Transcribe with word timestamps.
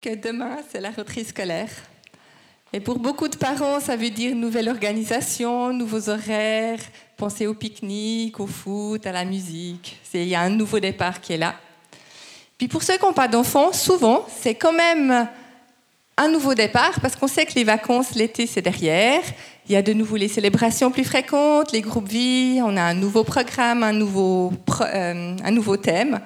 que 0.00 0.14
demain, 0.14 0.56
c'est 0.70 0.80
la 0.80 0.90
rentrée 0.90 1.24
scolaire. 1.24 1.68
Et 2.72 2.80
pour 2.80 2.98
beaucoup 2.98 3.28
de 3.28 3.36
parents, 3.36 3.80
ça 3.80 3.96
veut 3.96 4.08
dire 4.08 4.34
nouvelle 4.34 4.70
organisation, 4.70 5.74
nouveaux 5.74 6.08
horaires, 6.08 6.80
penser 7.18 7.46
au 7.46 7.52
pique-nique, 7.52 8.40
au 8.40 8.46
foot, 8.46 9.06
à 9.06 9.12
la 9.12 9.26
musique. 9.26 10.00
Il 10.14 10.24
y 10.24 10.34
a 10.34 10.40
un 10.40 10.48
nouveau 10.48 10.80
départ 10.80 11.20
qui 11.20 11.34
est 11.34 11.36
là. 11.36 11.54
Puis 12.56 12.66
pour 12.66 12.82
ceux 12.82 12.96
qui 12.96 13.04
n'ont 13.04 13.12
pas 13.12 13.28
d'enfants, 13.28 13.74
souvent, 13.74 14.24
c'est 14.40 14.54
quand 14.54 14.72
même 14.72 15.28
un 16.16 16.28
nouveau 16.28 16.54
départ 16.54 16.98
parce 17.02 17.14
qu'on 17.14 17.28
sait 17.28 17.44
que 17.44 17.54
les 17.56 17.64
vacances, 17.64 18.14
l'été, 18.14 18.46
c'est 18.46 18.62
derrière. 18.62 19.22
Il 19.68 19.72
y 19.72 19.76
a 19.76 19.82
de 19.82 19.92
nouveau 19.92 20.16
les 20.16 20.28
célébrations 20.28 20.90
plus 20.90 21.04
fréquentes, 21.04 21.72
les 21.72 21.82
groupes 21.82 22.08
vie, 22.08 22.60
on 22.64 22.74
a 22.78 22.82
un 22.82 22.94
nouveau 22.94 23.22
programme, 23.22 23.82
un 23.82 23.92
nouveau, 23.92 24.50
euh, 24.80 25.36
un 25.44 25.50
nouveau 25.50 25.76
thème. 25.76 26.20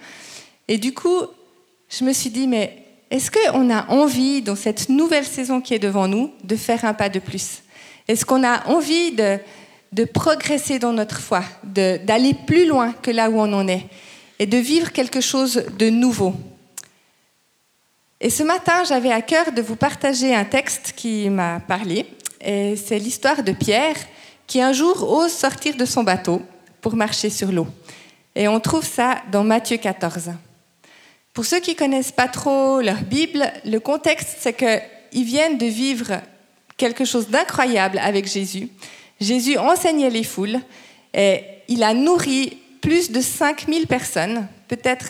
Et 0.69 0.79
du 0.79 0.95
coup, 0.95 1.23
je 1.89 2.05
me 2.05 2.13
suis 2.13 2.31
dit, 2.31 2.47
mais 2.47 2.84
est-ce 3.11 3.31
qu'on 3.31 3.71
a 3.71 3.87
envie, 3.91 4.43
dans 4.43 4.57
cette 4.57 4.89
nouvelle 4.89 5.25
saison 5.25 5.61
qui 5.61 5.75
est 5.75 5.79
devant 5.79 6.09
nous, 6.09 6.33
de 6.43 6.57
faire 6.57 6.85
un 6.85 6.95
pas 6.95 7.09
de 7.09 7.19
plus? 7.19 7.63
Est-ce 8.09 8.25
qu'on 8.25 8.45
a 8.45 8.67
envie 8.67 9.13
de, 9.13 9.39
progresser 10.13 10.79
dans 10.79 10.93
notre 10.93 11.21
foi, 11.21 11.43
d'aller 11.63 12.35
plus 12.47 12.67
loin 12.67 12.93
que 12.93 13.11
là 13.11 13.31
où 13.31 13.39
on 13.39 13.53
en 13.53 13.69
est 13.69 13.85
et 14.39 14.47
de 14.47 14.59
vivre 14.59 14.93
quelque 14.93 15.21
chose 15.21 15.65
de 15.79 15.91
nouveau? 15.91 16.35
Et 18.21 18.31
ce 18.31 18.43
matin, 18.43 18.85
j'avais 18.85 19.13
à 19.13 19.23
cœur 19.23 19.53
de 19.53 19.63
vous 19.63 19.77
partager 19.77 20.35
un 20.35 20.45
texte 20.45 20.95
qui 20.97 21.29
m'a 21.31 21.61
parlé. 21.61 22.07
C'est 22.41 22.99
l'histoire 22.99 23.43
de 23.43 23.53
Pierre 23.53 23.97
qui 24.47 24.61
un 24.61 24.73
jour 24.73 25.11
ose 25.11 25.33
sortir 25.33 25.77
de 25.77 25.85
son 25.85 26.03
bateau 26.03 26.43
pour 26.81 26.97
marcher 26.97 27.31
sur 27.31 27.51
l'eau. 27.51 27.67
Et 28.35 28.49
on 28.49 28.61
trouve 28.61 28.85
ça 28.85 29.23
dans 29.31 29.45
Matthieu 29.45 29.77
14. 29.77 30.31
Pour 31.35 31.45
ceux 31.45 31.59
qui 31.59 31.75
connaissent 31.75 32.13
pas 32.13 32.29
trop 32.29 32.81
leur 32.81 33.03
Bible, 33.03 33.53
le 33.65 33.81
contexte, 33.81 34.37
c'est 34.39 34.53
qu'ils 34.53 35.25
viennent 35.25 35.59
de 35.59 35.67
vivre 35.67 36.21
quelque 36.77 37.05
chose 37.05 37.29
d'incroyable 37.29 37.99
avec 37.99 38.29
Jésus. 38.29 38.69
Jésus 39.21 39.59
enseignait 39.59 40.11
les 40.11 40.23
foules 40.23 40.61
et 41.13 41.41
il 41.67 41.83
a 41.83 41.93
nourri 41.93 42.59
plus 42.81 43.11
de 43.11 43.21
5000 43.21 43.89
personnes. 43.89 44.47
Peut-être, 44.69 45.09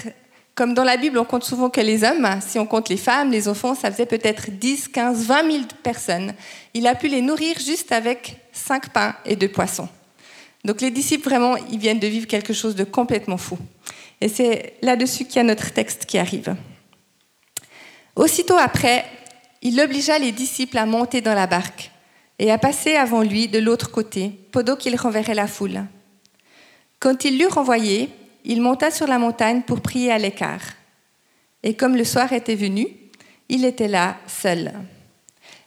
comme 0.55 0.73
dans 0.73 0.83
la 0.83 0.97
Bible, 0.97 1.19
on 1.19 1.27
compte 1.27 1.45
souvent 1.45 1.69
que 1.69 1.83
les 1.83 2.05
hommes. 2.05 2.27
Si 2.41 2.59
on 2.59 2.65
compte 2.65 2.89
les 2.89 2.97
femmes, 2.97 3.31
les 3.31 3.47
enfants, 3.47 3.75
ça 3.75 3.91
faisait 3.91 4.07
peut-être 4.07 4.51
10, 4.51 4.89
15, 4.89 5.27
20 5.27 5.53
000 5.53 5.65
personnes. 5.83 6.33
Il 6.73 6.87
a 6.87 6.95
pu 6.95 7.09
les 7.09 7.21
nourrir 7.21 7.59
juste 7.59 7.93
avec 7.93 8.39
cinq 8.51 8.89
pains 8.95 9.15
et 9.27 9.37
deux 9.37 9.49
poissons. 9.49 9.91
Donc 10.65 10.81
les 10.81 10.91
disciples, 10.91 11.29
vraiment, 11.29 11.57
ils 11.71 11.79
viennent 11.79 12.01
de 12.01 12.07
vivre 12.07 12.27
quelque 12.27 12.55
chose 12.55 12.75
de 12.75 12.85
complètement 12.85 13.37
fou. 13.37 13.59
Et 14.21 14.29
c'est 14.29 14.75
là-dessus 14.83 15.25
qu'il 15.25 15.37
y 15.37 15.41
a 15.41 15.45
notre 15.45 15.73
texte 15.73 16.07
qui 16.07 16.19
arrive. 16.19 16.57
Aussitôt 18.17 18.57
après, 18.57 19.05
il 19.63 19.81
obligea 19.81 20.19
les 20.19 20.33
disciples 20.33 20.79
à 20.79 20.87
monter 20.87 21.21
dans 21.21 21.35
la 21.35 21.47
barque 21.47 21.91
et 22.39 22.51
à 22.51 22.59
passer 22.59 22.97
avant 22.97 23.23
lui 23.23 23.49
de 23.49 23.59
l'autre 23.59 23.91
côté, 23.91 24.33
pendant 24.53 24.77
qu'il 24.77 24.97
renverrait 24.97 25.35
la 25.35 25.47
foule. 25.47 25.85
Quand 26.99 27.25
il 27.25 27.39
l'eut 27.39 27.47
renvoyé, 27.47 28.11
il 28.45 28.61
monta 28.61 28.91
sur 28.91 29.07
la 29.07 29.19
montagne 29.19 29.63
pour 29.63 29.81
prier 29.81 30.13
à 30.13 30.19
l'écart. 30.19 30.63
Et 31.63 31.75
comme 31.75 31.97
le 31.97 32.05
soir 32.05 32.33
était 32.33 32.55
venu, 32.55 32.87
il 33.49 33.65
était 33.65 33.89
là, 33.89 34.17
seul. 34.27 34.73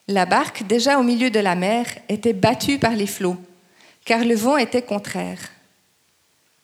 La 0.07 0.25
barque, 0.25 0.63
déjà 0.63 0.99
au 0.99 1.03
milieu 1.03 1.29
de 1.29 1.39
la 1.39 1.55
mer, 1.55 1.85
était 2.07 2.33
battue 2.33 2.79
par 2.79 2.93
les 2.93 3.07
flots, 3.07 3.37
car 4.05 4.23
le 4.23 4.35
vent 4.35 4.57
était 4.57 4.81
contraire. 4.81 5.39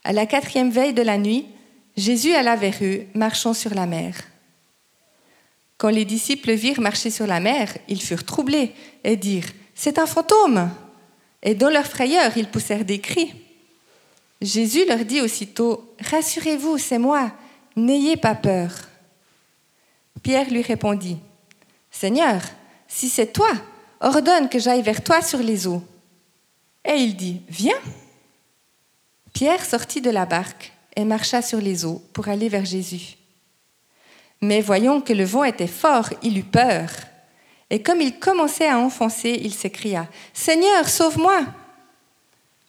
À 0.04 0.14
la 0.14 0.26
quatrième 0.26 0.70
veille 0.70 0.94
de 0.94 1.02
la 1.02 1.18
nuit, 1.18 1.48
Jésus 1.96 2.34
alla 2.34 2.56
vers 2.56 2.78
eux, 2.82 3.06
marchant 3.14 3.54
sur 3.54 3.74
la 3.74 3.86
mer. 3.86 4.16
Quand 5.78 5.90
les 5.90 6.06
disciples 6.06 6.54
virent 6.54 6.82
marcher 6.82 7.10
sur 7.10 7.28
la 7.28 7.40
mer, 7.40 7.78
ils 7.88 8.02
furent 8.02 8.26
troublés 8.26 8.74
et 9.04 9.16
dirent 9.16 9.52
C'est 9.76 10.00
un 10.00 10.06
fantôme 10.06 10.70
Et 11.42 11.56
dans 11.56 11.70
leur 11.70 11.86
frayeur, 11.86 12.36
ils 12.38 12.48
poussèrent 12.48 12.86
des 12.86 13.00
cris. 13.00 13.34
Jésus 14.42 14.86
leur 14.88 15.06
dit 15.06 15.22
aussitôt 15.22 15.94
Rassurez-vous, 16.00 16.78
c'est 16.78 17.00
moi, 17.00 17.32
n'ayez 17.76 18.18
pas 18.18 18.36
peur. 18.36 18.72
Pierre 20.22 20.50
lui 20.50 20.62
répondit 20.62 21.18
Seigneur, 21.92 22.42
si 22.88 23.10
c'est 23.10 23.32
toi, 23.32 23.52
ordonne 24.00 24.50
que 24.50 24.60
j'aille 24.60 24.82
vers 24.82 25.04
toi 25.04 25.22
sur 25.22 25.40
les 25.40 25.68
eaux. 25.68 25.84
Et 26.86 26.96
il 26.96 27.16
dit 27.16 27.42
Viens. 27.50 27.80
Pierre 29.34 29.66
sortit 29.66 30.02
de 30.02 30.10
la 30.10 30.26
barque 30.26 30.73
et 30.96 31.06
marcha 31.06 31.42
sur 31.42 31.60
les 31.60 31.86
eaux 31.86 32.02
pour 32.14 32.28
aller 32.28 32.50
vers 32.50 32.66
Jésus. 32.66 33.18
Mais 34.42 34.62
voyant 34.62 35.02
que 35.02 35.14
le 35.14 35.24
vent 35.24 35.44
était 35.44 35.68
fort, 35.68 36.10
il 36.22 36.38
eut 36.38 36.44
peur. 36.44 36.90
Et 37.70 37.82
comme 37.82 38.02
il 38.02 38.20
commençait 38.20 38.68
à 38.68 38.78
enfoncer, 38.78 39.40
il 39.42 39.54
s'écria, 39.54 40.08
Seigneur, 40.34 40.88
sauve-moi. 40.90 41.46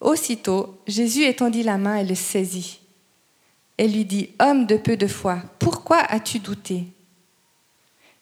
Aussitôt, 0.00 0.78
Jésus 0.86 1.24
étendit 1.24 1.62
la 1.62 1.78
main 1.78 1.96
et 1.96 2.04
le 2.04 2.14
saisit. 2.14 2.80
Et 3.76 3.88
lui 3.88 4.04
dit, 4.04 4.30
Homme 4.38 4.66
de 4.66 4.76
peu 4.76 4.96
de 4.96 5.06
foi, 5.06 5.38
pourquoi 5.58 5.98
as-tu 5.98 6.38
douté? 6.38 6.84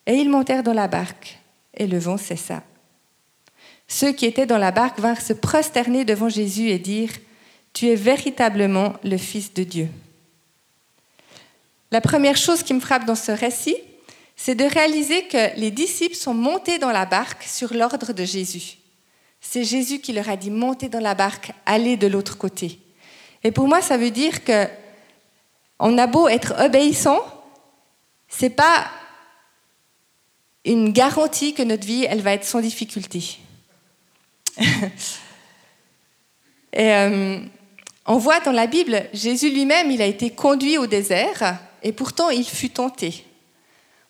Et 0.07 0.15
ils 0.15 0.31
montèrent 0.31 0.63
dans 0.63 0.73
la 0.73 0.89
barque, 0.89 1.39
et 1.75 1.87
le 1.87 1.99
vent 1.99 2.17
cessa. 2.17 2.63
Ceux 3.87 4.13
qui 4.13 4.25
étaient 4.25 4.47
dans 4.47 4.59
la 4.59 4.71
barque 4.71 4.99
vinrent 4.99 5.21
se 5.21 5.35
prosterner 5.35 6.07
devant 6.07 6.31
Jésus 6.31 6.71
et 6.71 6.79
dirent, 6.79 7.19
tu 7.73 7.89
es 7.89 7.95
véritablement 7.95 8.95
le 9.03 9.17
Fils 9.17 9.55
de 9.55 9.65
Dieu. 9.65 9.89
La 11.91 12.01
première 12.01 12.37
chose 12.37 12.63
qui 12.63 12.75
me 12.75 12.81
frappe 12.81 13.05
dans 13.05 13.15
ce 13.15 13.33
récit, 13.33 13.77
c'est 14.37 14.55
de 14.55 14.65
réaliser 14.65 15.27
que 15.29 15.59
les 15.59 15.71
disciples 15.71 16.17
sont 16.17 16.35
montés 16.35 16.79
dans 16.79 16.91
la 16.91 17.05
barque 17.05 17.43
sur 17.43 17.75
l'ordre 17.75 18.13
de 18.13 18.25
Jésus. 18.25 18.79
C'est 19.41 19.65
Jésus 19.65 20.01
qui 20.01 20.13
leur 20.13 20.29
a 20.29 20.37
dit 20.37 20.51
montez 20.51 20.89
dans 20.89 21.01
la 21.01 21.15
barque, 21.15 21.53
allez 21.67 21.97
de 21.97 22.07
l'autre 22.07 22.39
côté. 22.39 22.79
Et 23.45 23.51
pour 23.51 23.69
moi, 23.69 23.83
ça 23.83 23.97
veut 23.97 24.11
dire 24.11 24.45
que 24.45 24.67
on 25.79 25.99
a 25.99 26.07
beau 26.07 26.29
être 26.29 26.55
obéissant, 26.65 27.21
c'est 28.29 28.51
pas 28.51 28.87
une 30.65 30.93
garantie 30.93 31.55
que 31.55 31.63
notre 31.63 31.85
vie, 31.85 32.07
elle 32.09 32.21
va 32.21 32.35
être 32.35 32.45
sans 32.45 32.61
difficulté. 32.61 33.39
Et 36.73 36.91
euh, 36.91 37.41
on 38.07 38.17
voit 38.17 38.41
dans 38.41 38.53
la 38.53 38.67
Bible, 38.67 39.05
Jésus 39.13 39.51
lui-même, 39.51 39.91
il 39.91 40.03
a 40.03 40.07
été 40.07 40.31
conduit 40.31 40.79
au 40.79 40.87
désert 40.87 41.59
et 41.83 41.93
pourtant 41.93 42.31
il 42.31 42.45
fut 42.45 42.71
tenté. 42.71 43.25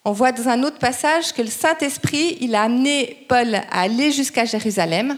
On 0.04 0.12
voit 0.12 0.32
dans 0.32 0.48
un 0.48 0.62
autre 0.62 0.78
passage 0.78 1.32
que 1.32 1.42
le 1.42 1.48
Saint-Esprit, 1.48 2.38
il 2.40 2.54
a 2.54 2.62
amené 2.62 3.24
Paul 3.28 3.54
à 3.54 3.82
aller 3.82 4.10
jusqu'à 4.10 4.44
Jérusalem, 4.44 5.16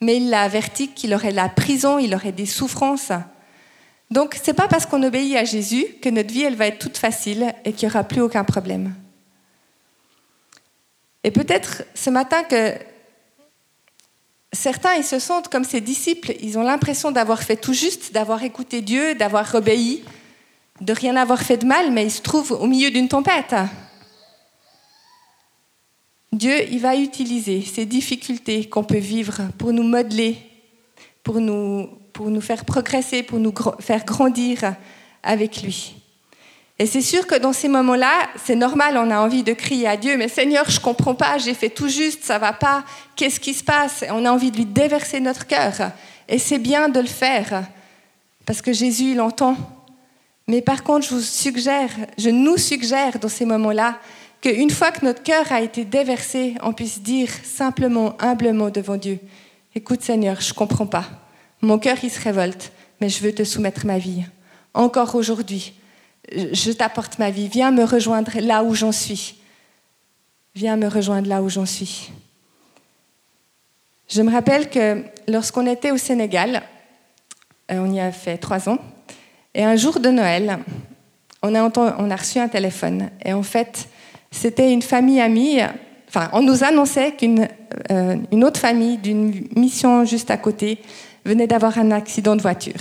mais 0.00 0.16
il 0.16 0.30
l'a 0.30 0.42
averti 0.42 0.88
qu'il 0.88 1.14
aurait 1.14 1.30
la 1.30 1.48
prison, 1.48 1.98
il 1.98 2.14
aurait 2.14 2.32
des 2.32 2.46
souffrances. 2.46 3.12
Donc, 4.10 4.36
c'est 4.42 4.54
pas 4.54 4.68
parce 4.68 4.86
qu'on 4.86 5.02
obéit 5.02 5.36
à 5.36 5.44
Jésus 5.44 5.84
que 6.02 6.08
notre 6.08 6.32
vie, 6.32 6.42
elle 6.42 6.56
va 6.56 6.66
être 6.66 6.78
toute 6.78 6.96
facile 6.96 7.54
et 7.64 7.72
qu'il 7.72 7.88
n'y 7.88 7.94
aura 7.94 8.04
plus 8.04 8.20
aucun 8.20 8.44
problème. 8.44 8.94
Et 11.22 11.30
peut-être 11.30 11.84
ce 11.94 12.10
matin 12.10 12.44
que 12.44 12.74
certains, 14.56 14.94
ils 14.94 15.04
se 15.04 15.18
sentent 15.18 15.48
comme 15.48 15.64
ses 15.64 15.80
disciples, 15.80 16.34
ils 16.40 16.58
ont 16.58 16.62
l'impression 16.62 17.12
d'avoir 17.12 17.42
fait 17.42 17.56
tout 17.56 17.72
juste, 17.72 18.12
d'avoir 18.12 18.42
écouté 18.42 18.80
Dieu, 18.80 19.14
d'avoir 19.14 19.54
obéi, 19.54 20.02
de 20.80 20.92
rien 20.92 21.16
avoir 21.16 21.40
fait 21.40 21.58
de 21.58 21.66
mal, 21.66 21.92
mais 21.92 22.06
ils 22.06 22.10
se 22.10 22.22
trouvent 22.22 22.52
au 22.52 22.66
milieu 22.66 22.90
d'une 22.90 23.08
tempête. 23.08 23.54
Dieu, 26.32 26.70
il 26.70 26.80
va 26.80 26.96
utiliser 26.96 27.62
ces 27.62 27.86
difficultés 27.86 28.68
qu'on 28.68 28.84
peut 28.84 28.98
vivre 28.98 29.42
pour 29.58 29.72
nous 29.72 29.84
modeler, 29.84 30.36
pour 31.22 31.40
nous, 31.40 31.88
pour 32.12 32.30
nous 32.30 32.40
faire 32.40 32.64
progresser, 32.64 33.22
pour 33.22 33.38
nous 33.38 33.54
faire 33.80 34.04
grandir 34.04 34.74
avec 35.22 35.62
lui. 35.62 35.94
Et 36.78 36.84
c'est 36.84 37.00
sûr 37.00 37.26
que 37.26 37.34
dans 37.34 37.54
ces 37.54 37.68
moments-là, 37.68 38.28
c'est 38.44 38.54
normal, 38.54 38.98
on 38.98 39.10
a 39.10 39.18
envie 39.18 39.42
de 39.42 39.54
crier 39.54 39.88
à 39.88 39.96
Dieu, 39.96 40.18
mais 40.18 40.28
Seigneur, 40.28 40.68
je 40.68 40.78
comprends 40.78 41.14
pas, 41.14 41.38
j'ai 41.38 41.54
fait 41.54 41.70
tout 41.70 41.88
juste, 41.88 42.22
ça 42.24 42.38
va 42.38 42.52
pas, 42.52 42.84
qu'est-ce 43.14 43.40
qui 43.40 43.54
se 43.54 43.64
passe? 43.64 44.04
On 44.10 44.26
a 44.26 44.30
envie 44.30 44.50
de 44.50 44.58
lui 44.58 44.66
déverser 44.66 45.20
notre 45.20 45.46
cœur. 45.46 45.72
Et 46.28 46.38
c'est 46.38 46.58
bien 46.58 46.90
de 46.90 47.00
le 47.00 47.06
faire, 47.06 47.64
parce 48.44 48.60
que 48.60 48.74
Jésus, 48.74 49.12
il 49.12 49.20
entend. 49.22 49.56
Mais 50.48 50.60
par 50.60 50.84
contre, 50.84 51.06
je 51.06 51.14
vous 51.14 51.22
suggère, 51.22 51.90
je 52.18 52.28
nous 52.28 52.58
suggère 52.58 53.18
dans 53.18 53.28
ces 53.28 53.46
moments-là, 53.46 53.98
qu'une 54.42 54.70
fois 54.70 54.90
que 54.92 55.04
notre 55.04 55.22
cœur 55.22 55.50
a 55.50 55.62
été 55.62 55.86
déversé, 55.86 56.56
on 56.62 56.74
puisse 56.74 57.00
dire 57.00 57.30
simplement, 57.42 58.14
humblement 58.20 58.68
devant 58.68 58.98
Dieu, 58.98 59.18
écoute 59.74 60.02
Seigneur, 60.02 60.42
je 60.42 60.52
comprends 60.52 60.86
pas. 60.86 61.06
Mon 61.62 61.78
cœur, 61.78 61.96
il 62.02 62.10
se 62.10 62.20
révolte, 62.20 62.70
mais 63.00 63.08
je 63.08 63.22
veux 63.22 63.32
te 63.32 63.44
soumettre 63.44 63.86
ma 63.86 63.96
vie. 63.96 64.24
Encore 64.74 65.14
aujourd'hui, 65.14 65.72
je 66.32 66.72
t'apporte 66.72 67.18
ma 67.18 67.30
vie, 67.30 67.48
viens 67.48 67.70
me 67.70 67.84
rejoindre 67.84 68.32
là 68.40 68.62
où 68.62 68.74
j'en 68.74 68.92
suis. 68.92 69.36
Viens 70.54 70.76
me 70.76 70.88
rejoindre 70.88 71.28
là 71.28 71.42
où 71.42 71.48
j'en 71.48 71.66
suis. 71.66 72.10
Je 74.08 74.22
me 74.22 74.30
rappelle 74.32 74.70
que 74.70 75.04
lorsqu'on 75.28 75.66
était 75.66 75.90
au 75.90 75.98
Sénégal, 75.98 76.62
euh, 77.70 77.78
on 77.78 77.92
y 77.92 78.00
a 78.00 78.12
fait 78.12 78.38
trois 78.38 78.68
ans, 78.68 78.78
et 79.54 79.64
un 79.64 79.76
jour 79.76 80.00
de 80.00 80.10
Noël, 80.10 80.58
on 81.42 81.54
a, 81.54 82.16
reçu 82.16 82.38
un 82.38 82.48
téléphone. 82.48 83.10
Et 83.24 83.32
en 83.32 83.42
fait, 83.42 83.88
C'était 84.30 84.72
une 84.72 84.82
famille 84.82 85.20
amie. 85.20 85.60
Enfin, 86.08 86.28
on 86.32 86.42
nous 86.42 86.62
annonçait 86.62 87.12
qu'une 87.12 87.48
euh, 87.90 88.16
autre 88.42 88.60
famille 88.60 88.98
d'une 88.98 89.48
mission 89.56 90.04
juste 90.04 90.30
à 90.30 90.36
côté 90.36 90.78
venait 91.24 91.46
d'avoir 91.46 91.78
un 91.78 91.90
accident 91.90 92.36
de 92.36 92.42
voiture. 92.42 92.80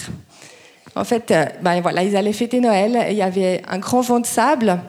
En 0.96 1.04
fait, 1.04 1.32
euh, 1.32 1.46
ben 1.62 1.82
voilà, 1.82 2.04
ils 2.04 2.16
allaient 2.16 2.34
fêter 2.34 2.60
Noël. 2.60 3.08
Il 3.10 3.18
y 3.18 3.22
avait 3.22 3.62
un 3.68 3.80
grand 3.80 4.02
vent 4.02 4.20
de 4.20 4.26
sable. 4.26 4.80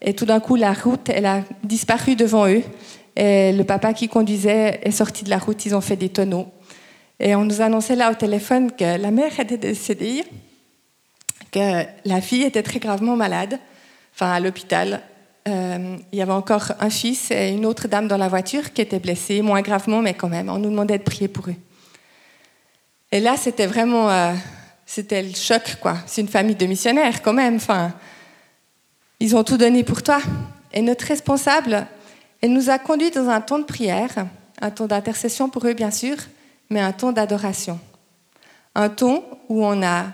Et 0.00 0.14
tout 0.14 0.26
d'un 0.26 0.40
coup, 0.40 0.56
la 0.56 0.72
route, 0.72 1.08
elle 1.08 1.26
a 1.26 1.42
disparu 1.62 2.16
devant 2.16 2.48
eux. 2.48 2.62
Et 3.14 3.52
le 3.52 3.62
papa 3.64 3.92
qui 3.92 4.08
conduisait 4.08 4.80
est 4.82 4.90
sorti 4.90 5.24
de 5.24 5.30
la 5.30 5.38
route. 5.38 5.64
Ils 5.64 5.74
ont 5.74 5.80
fait 5.80 5.96
des 5.96 6.08
tonneaux. 6.08 6.48
Et 7.20 7.36
on 7.36 7.44
nous 7.44 7.60
annonçait 7.60 7.94
là 7.94 8.10
au 8.10 8.14
téléphone 8.14 8.72
que 8.72 9.00
la 9.00 9.10
mère 9.12 9.38
était 9.38 9.56
décédée, 9.56 10.24
que 11.52 11.84
la 12.04 12.20
fille 12.20 12.42
était 12.42 12.64
très 12.64 12.80
gravement 12.80 13.14
malade, 13.14 13.60
enfin 14.14 14.32
à 14.32 14.40
l'hôpital. 14.40 15.02
Euh, 15.46 15.96
il 16.12 16.18
y 16.18 16.22
avait 16.22 16.32
encore 16.32 16.72
un 16.80 16.90
fils 16.90 17.30
et 17.30 17.50
une 17.50 17.66
autre 17.66 17.86
dame 17.86 18.08
dans 18.08 18.16
la 18.16 18.28
voiture 18.28 18.72
qui 18.72 18.80
étaient 18.80 18.98
blessés, 18.98 19.40
moins 19.42 19.60
gravement, 19.60 20.00
mais 20.02 20.14
quand 20.14 20.28
même. 20.28 20.48
On 20.48 20.58
nous 20.58 20.70
demandait 20.70 20.98
de 20.98 21.04
prier 21.04 21.28
pour 21.28 21.48
eux. 21.48 21.54
Et 23.12 23.20
là, 23.20 23.36
c'était 23.36 23.66
vraiment, 23.66 24.10
euh, 24.10 24.32
c'était 24.86 25.22
le 25.22 25.34
choc, 25.34 25.76
quoi. 25.80 25.98
C'est 26.06 26.20
une 26.20 26.28
famille 26.28 26.54
de 26.54 26.66
missionnaires, 26.66 27.22
quand 27.22 27.32
même. 27.32 27.56
Enfin, 27.56 27.92
ils 29.20 29.36
ont 29.36 29.44
tout 29.44 29.56
donné 29.56 29.84
pour 29.84 30.02
toi. 30.02 30.20
Et 30.72 30.82
notre 30.82 31.06
responsable, 31.06 31.86
elle 32.40 32.52
nous 32.52 32.70
a 32.70 32.78
conduits 32.78 33.10
dans 33.10 33.28
un 33.28 33.40
temps 33.40 33.58
de 33.58 33.64
prière, 33.64 34.26
un 34.60 34.70
temps 34.70 34.86
d'intercession 34.86 35.48
pour 35.48 35.66
eux, 35.66 35.74
bien 35.74 35.90
sûr, 35.90 36.16
mais 36.70 36.80
un 36.80 36.92
temps 36.92 37.12
d'adoration. 37.12 37.78
Un 38.74 38.88
temps 38.88 39.22
où 39.48 39.64
on 39.64 39.82
a 39.82 40.06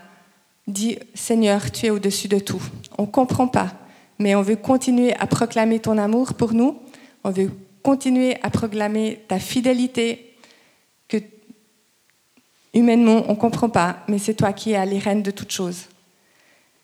dit 0.67 0.99
Seigneur, 1.15 1.71
tu 1.71 1.87
es 1.87 1.89
au-dessus 1.89 2.27
de 2.27 2.39
tout. 2.39 2.61
On 2.97 3.03
ne 3.03 3.07
comprend 3.07 3.47
pas, 3.47 3.71
mais 4.19 4.35
on 4.35 4.41
veut 4.41 4.57
continuer 4.57 5.15
à 5.15 5.25
proclamer 5.27 5.79
ton 5.79 5.97
amour 5.97 6.33
pour 6.33 6.53
nous. 6.53 6.77
On 7.23 7.31
veut 7.31 7.51
continuer 7.81 8.37
à 8.43 8.49
proclamer 8.49 9.23
ta 9.27 9.39
fidélité, 9.39 10.28
humainement 12.73 13.23
on 13.27 13.33
ne 13.33 13.37
comprend 13.37 13.69
pas, 13.69 13.97
mais 14.07 14.19
c'est 14.19 14.33
toi 14.33 14.53
qui 14.53 14.71
es 14.71 14.75
à 14.75 14.85
les 14.85 14.99
rênes 14.99 15.23
de 15.23 15.31
toutes 15.31 15.51
choses. 15.51 15.85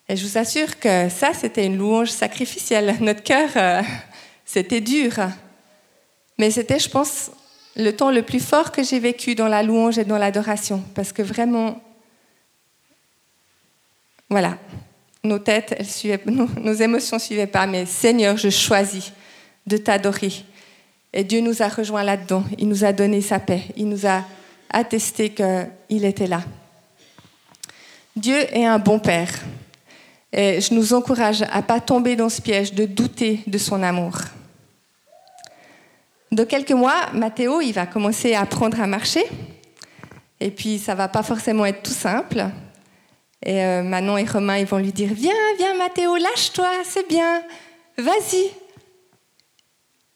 Et 0.07 0.15
je 0.15 0.25
vous 0.25 0.37
assure 0.37 0.79
que 0.79 1.09
ça, 1.09 1.33
c'était 1.33 1.65
une 1.65 1.77
louange 1.77 2.09
sacrificielle. 2.09 2.95
Notre 3.01 3.23
cœur, 3.23 3.49
euh, 3.55 3.81
c'était 4.45 4.81
dur. 4.81 5.13
Mais 6.37 6.51
c'était, 6.51 6.79
je 6.79 6.89
pense, 6.89 7.31
le 7.75 7.91
temps 7.91 8.11
le 8.11 8.21
plus 8.21 8.39
fort 8.39 8.71
que 8.71 8.83
j'ai 8.83 8.99
vécu 8.99 9.35
dans 9.35 9.47
la 9.47 9.63
louange 9.63 9.97
et 9.97 10.05
dans 10.05 10.17
l'adoration. 10.17 10.83
Parce 10.93 11.11
que 11.11 11.23
vraiment, 11.23 11.81
voilà, 14.29 14.57
nos 15.23 15.39
têtes, 15.39 15.75
elles 15.77 15.87
suivaient, 15.87 16.21
nos, 16.25 16.73
émotions 16.73 17.17
ne 17.17 17.21
suivaient 17.21 17.47
pas, 17.47 17.65
mais 17.65 17.85
Seigneur, 17.85 18.37
je 18.37 18.49
choisis 18.49 19.11
de 19.65 19.77
t'adorer. 19.77 20.31
Et 21.13 21.23
Dieu 21.23 21.41
nous 21.41 21.63
a 21.63 21.67
rejoints 21.67 22.03
là-dedans. 22.03 22.43
Il 22.59 22.67
nous 22.67 22.83
a 22.83 22.93
donné 22.93 23.21
sa 23.21 23.39
paix. 23.39 23.63
Il 23.75 23.89
nous 23.89 24.05
a 24.05 24.23
attesté 24.69 25.33
qu'il 25.33 26.06
était 26.06 26.27
là. 26.27 26.41
Dieu 28.15 28.38
est 28.56 28.65
un 28.65 28.79
bon 28.79 29.00
Père. 29.00 29.29
Et 30.31 30.59
je 30.59 30.73
nous 30.73 30.94
encourage 30.94 31.44
à 31.44 31.57
ne 31.57 31.62
pas 31.62 31.79
tomber 31.79 32.15
dans 32.15 32.29
ce 32.29 32.41
piège 32.41 32.73
de 32.73 32.85
douter 32.85 33.41
de 33.47 33.57
son 33.57 33.81
amour. 33.81 34.17
Dans 36.31 36.45
quelques 36.45 36.71
mois, 36.71 37.12
Mathéo, 37.13 37.62
il 37.62 37.71
va 37.71 37.85
commencer 37.85 38.33
à 38.33 38.41
apprendre 38.41 38.81
à 38.81 38.88
marcher. 38.88 39.23
Et 40.39 40.51
puis, 40.51 40.79
ça 40.79 40.94
va 40.94 41.07
pas 41.07 41.23
forcément 41.23 41.65
être 41.65 41.83
tout 41.83 41.94
simple. 41.94 42.45
Et 43.45 43.63
euh, 43.63 43.83
Manon 43.83 44.18
et 44.18 44.25
Romain, 44.25 44.57
ils 44.57 44.65
vont 44.65 44.79
lui 44.79 44.91
dire 44.91 45.11
Viens, 45.13 45.31
viens, 45.57 45.77
Mathéo, 45.77 46.18
lâche-toi, 46.18 46.69
c'est 46.83 47.07
bien, 47.07 47.44
vas-y. 47.97 48.51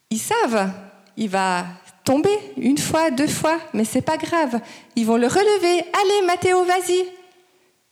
Ils 0.10 0.20
savent, 0.20 0.72
il 1.16 1.30
va 1.30 1.66
tomber 2.10 2.40
une 2.58 2.80
fois, 2.80 3.12
deux 3.12 3.28
fois, 3.28 3.60
mais 3.72 3.86
c'est 3.86 4.02
pas 4.02 4.18
grave. 4.18 4.60
Ils 4.96 5.06
vont 5.06 5.18
le 5.18 5.28
relever. 5.28 5.86
Allez, 5.94 6.26
Mathéo, 6.26 6.64
vas-y. 6.64 7.06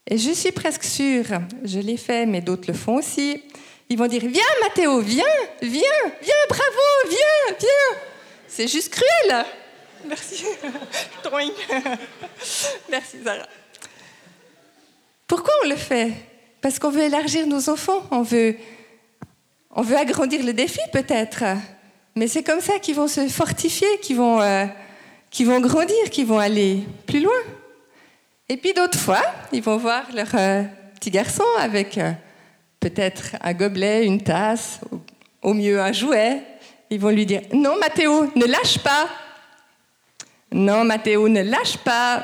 Et 0.07 0.17
je 0.17 0.31
suis 0.31 0.51
presque 0.51 0.85
sûre, 0.85 1.25
je 1.63 1.77
l'ai 1.77 1.97
fait, 1.97 2.25
mais 2.25 2.41
d'autres 2.41 2.67
le 2.67 2.73
font 2.73 2.95
aussi. 2.95 3.43
Ils 3.89 3.95
vont 3.95 4.07
dire 4.07 4.23
Viens, 4.25 4.41
Mathéo, 4.63 5.01
viens, 5.01 5.23
viens, 5.61 6.01
viens, 6.19 6.43
bravo, 6.49 6.87
viens, 7.07 7.55
viens. 7.59 7.99
C'est 8.47 8.67
juste 8.67 8.91
cruel. 8.91 9.45
Merci. 10.07 10.45
Merci, 12.89 13.17
Zara. 13.23 13.45
Pourquoi 15.27 15.53
on 15.63 15.69
le 15.69 15.75
fait? 15.75 16.11
Parce 16.59 16.79
qu'on 16.79 16.89
veut 16.89 17.03
élargir 17.03 17.45
nos 17.45 17.69
enfants, 17.69 18.03
on 18.09 18.23
veut, 18.23 18.55
on 19.75 19.83
veut 19.83 19.97
agrandir 19.97 20.43
le 20.43 20.53
défi 20.53 20.79
peut-être. 20.91 21.43
Mais 22.17 22.27
c'est 22.27 22.41
comme 22.41 22.61
ça 22.61 22.79
qu'ils 22.79 22.95
vont 22.95 23.07
se 23.07 23.27
fortifier, 23.27 23.87
qu'ils 24.01 24.17
vont, 24.17 24.41
euh, 24.41 24.65
vont 25.41 25.59
grandir, 25.59 26.09
qu'ils 26.09 26.25
vont 26.25 26.39
aller 26.39 26.81
plus 27.05 27.19
loin. 27.19 27.39
Et 28.49 28.57
puis 28.57 28.73
d'autres 28.73 28.97
fois, 28.97 29.21
ils 29.51 29.61
vont 29.61 29.77
voir 29.77 30.01
leur 30.15 30.29
euh, 30.33 30.63
petit 30.95 31.11
garçon 31.11 31.43
avec 31.59 31.99
euh, 31.99 32.11
peut-être 32.79 33.35
un 33.39 33.53
gobelet, 33.53 34.03
une 34.07 34.19
tasse, 34.19 34.79
au 35.43 35.53
mieux 35.53 35.79
un 35.79 35.91
jouet. 35.91 36.41
Ils 36.89 36.99
vont 36.99 37.11
lui 37.11 37.27
dire 37.27 37.43
Non, 37.53 37.77
Mathéo, 37.77 38.31
ne 38.35 38.45
lâche 38.45 38.79
pas. 38.79 39.07
Non, 40.51 40.83
Mathéo, 40.85 41.29
ne 41.29 41.43
lâche 41.43 41.77
pas. 41.77 42.23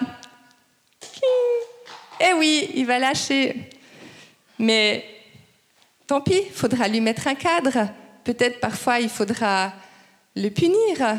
Eh 2.19 2.33
oui, 2.39 2.71
il 2.73 2.87
va 2.87 2.97
lâcher. 2.97 3.69
Mais 4.57 5.05
tant 6.07 6.19
pis, 6.19 6.41
il 6.47 6.51
faudra 6.51 6.87
lui 6.87 6.99
mettre 6.99 7.27
un 7.27 7.35
cadre. 7.35 7.89
Peut-être 8.23 8.59
parfois 8.59 8.99
il 8.99 9.09
faudra 9.09 9.71
le 10.35 10.49
punir, 10.49 11.17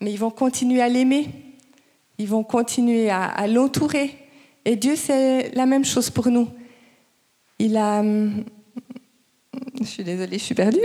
mais 0.00 0.12
ils 0.12 0.18
vont 0.18 0.30
continuer 0.30 0.80
à 0.80 0.88
l'aimer. 0.88 1.28
Ils 2.18 2.28
vont 2.28 2.44
continuer 2.44 3.10
à, 3.10 3.46
l'entourer. 3.46 4.14
Et 4.64 4.76
Dieu, 4.76 4.94
c'est 4.96 5.50
la 5.54 5.66
même 5.66 5.84
chose 5.84 6.10
pour 6.10 6.28
nous. 6.28 6.48
Il 7.58 7.76
a. 7.76 8.02
Je 9.80 9.84
suis 9.84 10.04
désolée, 10.04 10.38
je 10.38 10.44
suis 10.44 10.54
perdue. 10.54 10.80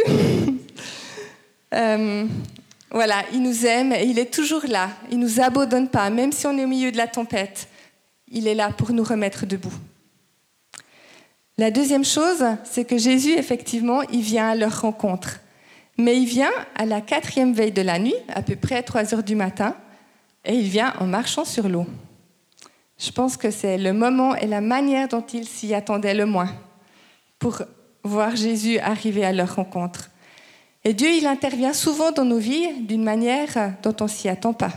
Euh, 1.74 2.25
voilà, 2.92 3.25
il 3.34 3.42
nous 3.42 3.66
aime 3.66 3.92
et 3.92 4.06
il 4.06 4.18
est 4.18 4.34
toujours 4.34 4.66
là. 4.66 4.90
Il 5.12 5.19
nous 5.19 5.42
abandonne 5.42 5.90
pas, 5.90 6.10
même 6.10 6.31
si 6.31 6.48
on 6.48 6.58
est 6.58 6.63
au 6.63 6.68
milieu 6.69 6.92
de 6.92 6.98
la 6.98 7.08
tempête. 7.08 7.68
Il 8.30 8.48
est 8.48 8.56
là 8.56 8.72
pour 8.72 8.92
nous 8.94 9.04
remettre 9.04 9.46
debout. 9.46 9.74
La 11.58 11.72
deuxième 11.72 12.06
chose, 12.06 12.44
c'est 12.63 12.86
que 12.86 12.98
Jésus, 12.98 13.31
effectivement, 13.31 14.01
il 14.04 14.22
vient 14.22 14.50
à 14.50 14.56
leur 14.56 14.81
rencontre. 14.81 15.40
Mais 15.98 16.18
il 16.18 16.26
vient 16.26 16.52
à 16.76 16.86
la 16.86 17.02
quatrième 17.02 17.54
veille 17.54 17.72
de 17.72 17.82
la 17.82 18.00
nuit, 18.00 18.16
à 18.28 18.42
peu 18.42 18.56
près 18.56 18.84
3 18.84 19.14
heures 19.14 19.24
du 19.24 19.36
matin, 19.36 19.75
et 20.44 20.54
il 20.54 20.68
vient 20.68 20.94
en 21.00 21.06
marchant 21.06 21.46
sur 21.46 21.70
l'eau. 21.70 21.88
Je 22.98 23.12
pense 23.12 23.38
que 23.38 23.52
c'est 23.52 23.78
le 23.78 23.94
moment 23.94 24.36
et 24.36 24.48
la 24.48 24.62
manière 24.62 25.08
dont 25.08 25.25
ils 25.34 25.48
s'y 25.48 25.74
attendaient 25.74 26.14
le 26.14 26.25
moins 26.25 26.50
pour 27.40 27.62
voir 28.04 28.36
Jésus 28.36 28.80
arriver 28.80 29.25
à 29.25 29.34
leur 29.34 29.56
rencontre. 29.56 30.10
Et 30.84 30.94
Dieu, 30.94 31.10
il 31.10 31.25
intervient 31.25 31.74
souvent 31.74 32.12
dans 32.12 32.25
nos 32.25 32.38
vies 32.38 32.82
d'une 32.82 33.04
manière 33.04 33.74
dont 33.82 33.96
on 34.02 34.08
s'y 34.08 34.30
attend 34.30 34.54
pas. 34.54 34.72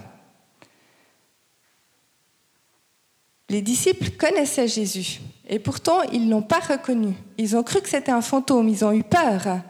Les 3.50 3.62
disciples 3.62 4.10
connaissaient 4.10 4.68
Jésus 4.68 5.20
et 5.48 5.58
pourtant 5.58 6.02
ils 6.12 6.26
ne 6.26 6.30
l'ont 6.30 6.42
pas 6.42 6.60
reconnu. 6.60 7.14
Ils 7.38 7.56
ont 7.56 7.62
cru 7.62 7.80
que 7.80 7.88
c'était 7.88 8.12
un 8.12 8.20
fantôme, 8.20 8.68
ils 8.68 8.84
ont 8.84 8.92
eu 8.92 9.02
peur. 9.02 9.60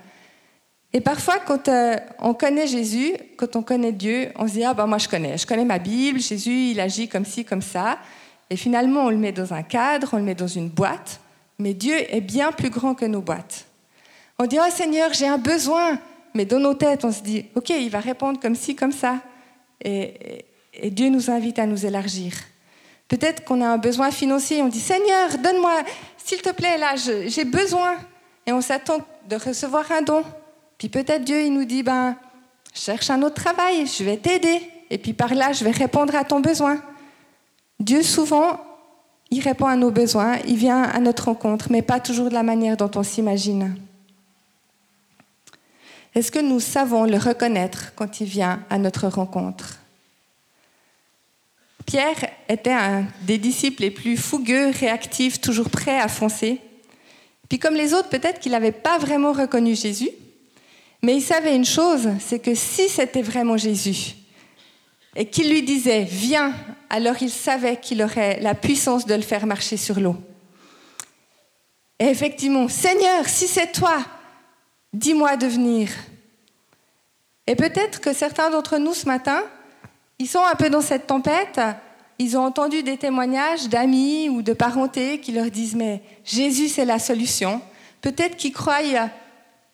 Et 0.92 1.00
parfois, 1.00 1.38
quand 1.38 1.68
euh, 1.68 1.97
on 2.18 2.35
connaît 2.35 2.66
Jésus, 2.66 3.12
quand 3.37 3.57
on 3.57 3.62
connaît 3.62 3.92
Dieu, 3.92 4.30
on 4.37 4.49
se 4.49 4.54
dit 4.54 4.64
Ah 4.64 4.75
ben 4.75 4.87
moi 4.87 4.99
je 4.99 5.09
connais, 5.09 5.37
je 5.37 5.47
connais 5.47 5.64
ma 5.64 5.78
Bible, 5.78 6.21
Jésus 6.21 6.71
il 6.71 6.80
agit 6.80 7.09
comme 7.09 7.25
ci, 7.25 7.45
comme 7.45 7.62
ça. 7.62 7.99
Et 8.50 8.57
finalement, 8.57 9.02
on 9.02 9.11
le 9.11 9.18
met 9.18 9.33
dans 9.33 9.52
un 9.52 9.62
cadre, 9.62 10.09
on 10.12 10.16
le 10.16 10.23
met 10.23 10.35
dans 10.35 10.47
une 10.47 10.68
boîte, 10.68 11.21
mais 11.59 11.75
Dieu 11.75 11.95
est 11.95 12.23
bien 12.23 12.52
plus 12.52 12.71
grand 12.71 12.95
que 12.95 13.04
nos 13.04 13.21
boîtes. 13.21 13.66
On 14.38 14.47
dit 14.47 14.59
Oh 14.59 14.71
Seigneur, 14.71 15.12
j'ai 15.12 15.28
un 15.28 15.38
besoin. 15.38 15.99
Mais 16.35 16.45
dans 16.45 16.61
nos 16.61 16.75
têtes, 16.75 17.04
on 17.04 17.12
se 17.12 17.23
dit, 17.23 17.47
OK, 17.54 17.71
il 17.71 17.90
va 17.90 18.00
répondre 18.00 18.38
comme 18.38 18.54
ci, 18.54 18.76
comme 18.76 18.92
ça. 18.92 19.21
Et, 19.85 20.45
Dieu 20.85 21.09
nous 21.09 21.30
invite 21.30 21.59
à 21.59 21.66
nous 21.66 21.85
élargir. 21.85 22.33
Peut-être 23.09 23.42
qu'on 23.42 23.61
a 23.61 23.66
un 23.66 23.78
besoin 23.78 24.12
financier, 24.12 24.62
on 24.62 24.68
dit, 24.68 24.78
Seigneur, 24.78 25.37
donne-moi, 25.42 25.83
s'il 26.16 26.40
te 26.40 26.50
plaît, 26.50 26.78
là, 26.78 26.95
j'ai 26.95 27.45
besoin. 27.45 27.97
Et 28.47 28.52
on 28.52 28.61
s'attend 28.61 28.99
de 29.28 29.35
recevoir 29.35 29.90
un 29.90 30.02
don. 30.02 30.23
Puis 30.78 30.88
peut-être 30.88 31.25
Dieu, 31.25 31.44
il 31.44 31.52
nous 31.52 31.64
dit, 31.64 31.82
ben, 31.82 32.16
cherche 32.73 33.11
un 33.11 33.23
autre 33.23 33.42
travail, 33.42 33.87
je 33.87 34.04
vais 34.04 34.16
t'aider. 34.16 34.62
Et 34.90 34.99
puis 34.99 35.12
par 35.12 35.35
là, 35.35 35.52
je 35.52 35.64
vais 35.64 35.73
répondre 35.73 36.14
à 36.14 36.25
ton 36.25 36.40
besoin. 36.40 36.80
Dieu, 37.80 38.02
souvent, 38.02 38.61
il 39.30 39.40
répond 39.40 39.66
à 39.66 39.76
nos 39.76 39.90
besoins, 39.90 40.38
il 40.47 40.56
vient 40.56 40.82
à 40.82 41.00
notre 41.00 41.26
rencontre, 41.26 41.66
mais 41.70 41.82
pas 41.82 42.00
toujours 42.00 42.28
de 42.28 42.35
la 42.35 42.42
manière 42.42 42.76
dont 42.76 42.90
on 42.94 43.02
s'imagine. 43.02 43.76
Est-ce 46.14 46.32
que 46.32 46.38
nous 46.38 46.61
savons 46.61 47.04
le 47.04 47.18
reconnaître 47.18 47.92
quand 47.94 48.20
il 48.20 48.26
vient 48.26 48.61
à 48.70 48.78
notre 48.78 49.06
rencontre? 49.08 49.78
Pierre 51.85 52.30
était 52.49 52.73
un 52.73 53.04
des 53.23 53.38
disciples 53.38 53.82
les 53.82 53.90
plus 53.90 54.16
fougueux, 54.16 54.70
réactifs, 54.70 55.40
toujours 55.40 55.70
prêts 55.70 55.99
à 55.99 56.08
foncer. 56.08 56.61
Puis 57.49 57.58
comme 57.58 57.75
les 57.75 57.94
autres, 57.94 58.08
peut-être 58.08 58.40
qu'il 58.40 58.52
n'avait 58.52 58.73
pas 58.73 58.99
vraiment 58.99 59.32
reconnu 59.32 59.75
Jésus, 59.75 60.11
Mais 61.02 61.17
il 61.17 61.23
savait 61.23 61.55
une 61.55 61.64
chose, 61.64 62.09
c'est 62.21 62.40
que 62.40 62.55
si 62.55 62.88
c'était 62.88 63.23
vraiment 63.23 63.57
Jésus, 63.57 64.14
et 65.14 65.26
qu'il 65.26 65.50
lui 65.50 65.62
disait 65.62 66.05
Viens, 66.05 66.55
alors 66.90 67.17
il 67.21 67.31
savait 67.31 67.76
qu'il 67.76 68.02
aurait 68.02 68.40
la 68.40 68.55
puissance 68.55 69.07
de 69.07 69.14
le 69.14 69.23
faire 69.23 69.47
marcher 69.47 69.76
sur 69.76 70.00
l'eau. 70.00 70.17
Et 71.99 72.07
effectivement, 72.07 72.69
Seigneur, 72.69 73.28
si 73.28 73.49
c'est 73.49 73.73
toi, 73.73 73.99
dis-moi 74.93 75.37
de 75.37 75.47
venir. 75.47 75.88
Et 77.47 77.57
peut-être 77.57 78.00
que 78.00 78.12
certains 78.12 78.50
d'entre 78.50 78.78
nous 78.78 78.95
ce 78.95 79.07
matin, 79.07 79.43
ils 80.19 80.28
sont 80.28 80.45
un 80.45 80.55
peu 80.55 80.71
dans 80.71 80.81
cette 80.81 81.07
tempête, 81.07 81.61
ils 82.19 82.37
ont 82.37 82.45
entendu 82.45 82.83
des 82.83 82.97
témoignages 82.97 83.69
d'amis 83.69 84.28
ou 84.28 84.43
de 84.43 84.52
parentés 84.52 85.21
qui 85.21 85.33
leur 85.33 85.50
disent 85.50 85.75
Mais 85.75 86.02
Jésus, 86.25 86.69
c'est 86.69 86.85
la 86.85 86.99
solution. 86.99 87.61
Peut-être 88.00 88.37
qu'ils 88.37 88.52
croient 88.52 88.83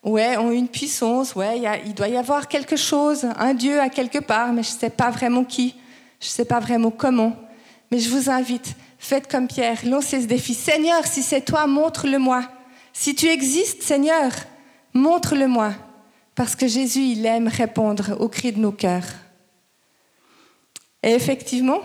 ouais, 0.04 0.36
ont 0.36 0.50
une 0.50 0.68
puissance, 0.68 1.34
ouais, 1.34 1.60
il 1.86 1.94
doit 1.94 2.08
y 2.08 2.16
avoir 2.16 2.46
quelque 2.46 2.76
chose, 2.76 3.26
un 3.38 3.54
Dieu 3.54 3.80
à 3.80 3.88
quelque 3.88 4.18
part, 4.18 4.52
mais 4.52 4.62
je 4.62 4.72
ne 4.72 4.78
sais 4.78 4.90
pas 4.90 5.10
vraiment 5.10 5.44
qui, 5.44 5.74
je 6.20 6.26
ne 6.26 6.30
sais 6.30 6.44
pas 6.44 6.60
vraiment 6.60 6.90
comment. 6.90 7.34
Mais 7.90 7.98
je 7.98 8.10
vous 8.10 8.30
invite, 8.30 8.74
faites 8.98 9.30
comme 9.30 9.48
Pierre, 9.48 9.78
lancez 9.84 10.22
ce 10.22 10.26
défi. 10.26 10.54
Seigneur, 10.54 11.06
si 11.06 11.22
c'est 11.22 11.42
toi, 11.42 11.66
montre-le-moi. 11.66 12.44
Si 12.92 13.14
tu 13.14 13.26
existes, 13.26 13.82
Seigneur, 13.82 14.30
montre-le-moi. 14.92 15.72
Parce 16.34 16.56
que 16.56 16.66
Jésus, 16.66 17.02
il 17.02 17.24
aime 17.26 17.48
répondre 17.48 18.16
aux 18.20 18.28
cris 18.28 18.52
de 18.52 18.58
nos 18.58 18.72
cœurs. 18.72 19.06
Et 21.02 21.10
effectivement, 21.10 21.80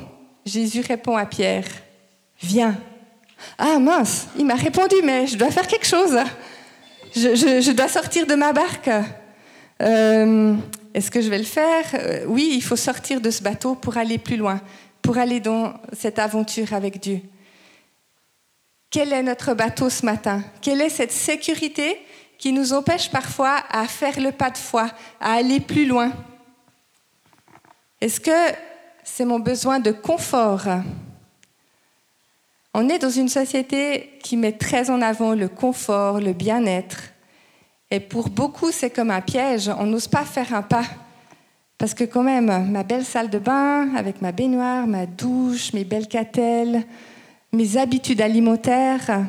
Jésus 0.46 0.82
répond 0.82 1.16
à 1.16 1.26
Pierre, 1.26 1.66
viens. 2.42 2.76
Ah 3.58 3.80
mince, 3.80 4.28
il 4.38 4.46
m'a 4.46 4.56
répondu, 4.56 4.96
mais 5.04 5.28
je 5.28 5.38
dois 5.38 5.52
faire 5.52 5.68
quelque 5.68 5.86
chose 5.86 6.18
je, 7.16 7.72
dois 7.72 7.88
sortir 7.88 8.26
de 8.28 8.36
ma 8.36 8.54
barque. 8.54 8.90
Euh, 9.82 10.56
est-ce 10.94 11.12
que 11.12 11.22
je 11.22 11.30
vais 11.30 11.38
le 11.38 11.44
faire? 11.44 11.86
Euh, 11.94 12.26
Oui, 12.28 12.52
il 12.54 12.62
faut 12.62 12.76
sortir 12.76 13.22
de 13.22 13.32
ce 13.32 13.42
bateau 13.42 13.76
pour 13.76 13.98
aller 13.98 14.18
plus 14.18 14.38
loin, 14.38 14.60
pour 15.02 15.18
aller 15.18 15.40
dans 15.40 15.74
cette 15.94 16.20
aventure 16.20 16.74
avec 16.74 17.00
Dieu. 17.00 17.22
Quel 18.90 19.14
est 19.14 19.24
notre 19.24 19.54
bateau 19.54 19.90
ce 19.90 20.06
matin? 20.06 20.44
Quelle 20.62 20.82
est 20.82 20.90
cette 20.90 21.12
sécurité 21.12 22.00
qui 22.38 22.52
nous 22.52 22.74
empêche 22.74 23.12
parfois 23.12 23.64
à 23.70 23.86
faire 23.86 24.20
le 24.20 24.32
pas 24.32 24.50
de 24.50 24.58
foi, 24.58 24.90
à 25.20 25.34
aller 25.34 25.60
plus 25.60 25.86
loin? 25.86 26.12
Est-ce 28.02 28.20
que 28.20 28.56
c'est 29.04 29.26
mon 29.26 29.40
besoin 29.40 29.80
de 29.80 29.92
confort? 29.92 30.68
On 32.74 32.88
est 32.90 33.00
dans 33.00 33.10
une 33.10 33.30
société 33.30 34.12
qui 34.24 34.38
met 34.38 34.52
très 34.52 34.90
en 34.90 35.02
avant 35.02 35.34
le 35.34 35.48
confort, 35.48 36.20
le 36.20 36.34
bien-être. 36.34 37.02
Et 37.92 38.00
pour 38.00 38.30
beaucoup, 38.30 38.72
c'est 38.72 38.90
comme 38.90 39.12
un 39.12 39.22
piège. 39.22 39.70
On 39.80 39.86
n'ose 39.86 40.08
pas 40.08 40.24
faire 40.24 40.54
un 40.54 40.62
pas. 40.62 40.86
Parce 41.78 41.94
que 41.94 42.04
quand 42.04 42.24
même, 42.24 42.70
ma 42.70 42.84
belle 42.84 43.06
salle 43.06 43.30
de 43.30 43.40
bain, 43.40 43.96
avec 43.96 44.22
ma 44.22 44.32
baignoire, 44.32 44.86
ma 44.86 45.06
douche, 45.06 45.74
mes 45.74 45.86
belles 45.86 46.08
catelles, 46.08 46.84
mes 47.52 47.78
habitudes 47.78 48.22
alimentaires, 48.22 49.26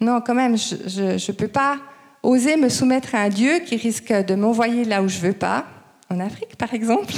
non, 0.00 0.20
quand 0.20 0.34
même, 0.34 0.56
je 0.56 1.12
ne 1.12 1.36
peux 1.36 1.48
pas 1.48 1.78
oser 2.22 2.56
me 2.56 2.68
soumettre 2.68 3.14
à 3.14 3.22
un 3.22 3.28
Dieu 3.28 3.60
qui 3.60 3.76
risque 3.76 4.12
de 4.12 4.34
m'envoyer 4.34 4.84
là 4.84 5.02
où 5.02 5.08
je 5.08 5.18
veux 5.18 5.32
pas, 5.32 5.66
en 6.08 6.20
Afrique 6.20 6.56
par 6.56 6.72
exemple. 6.72 7.14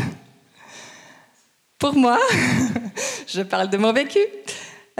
Pour 1.78 1.94
moi, 1.94 2.18
je 3.26 3.42
parle 3.42 3.68
de 3.68 3.76
mon 3.76 3.92
vécu. 3.92 4.18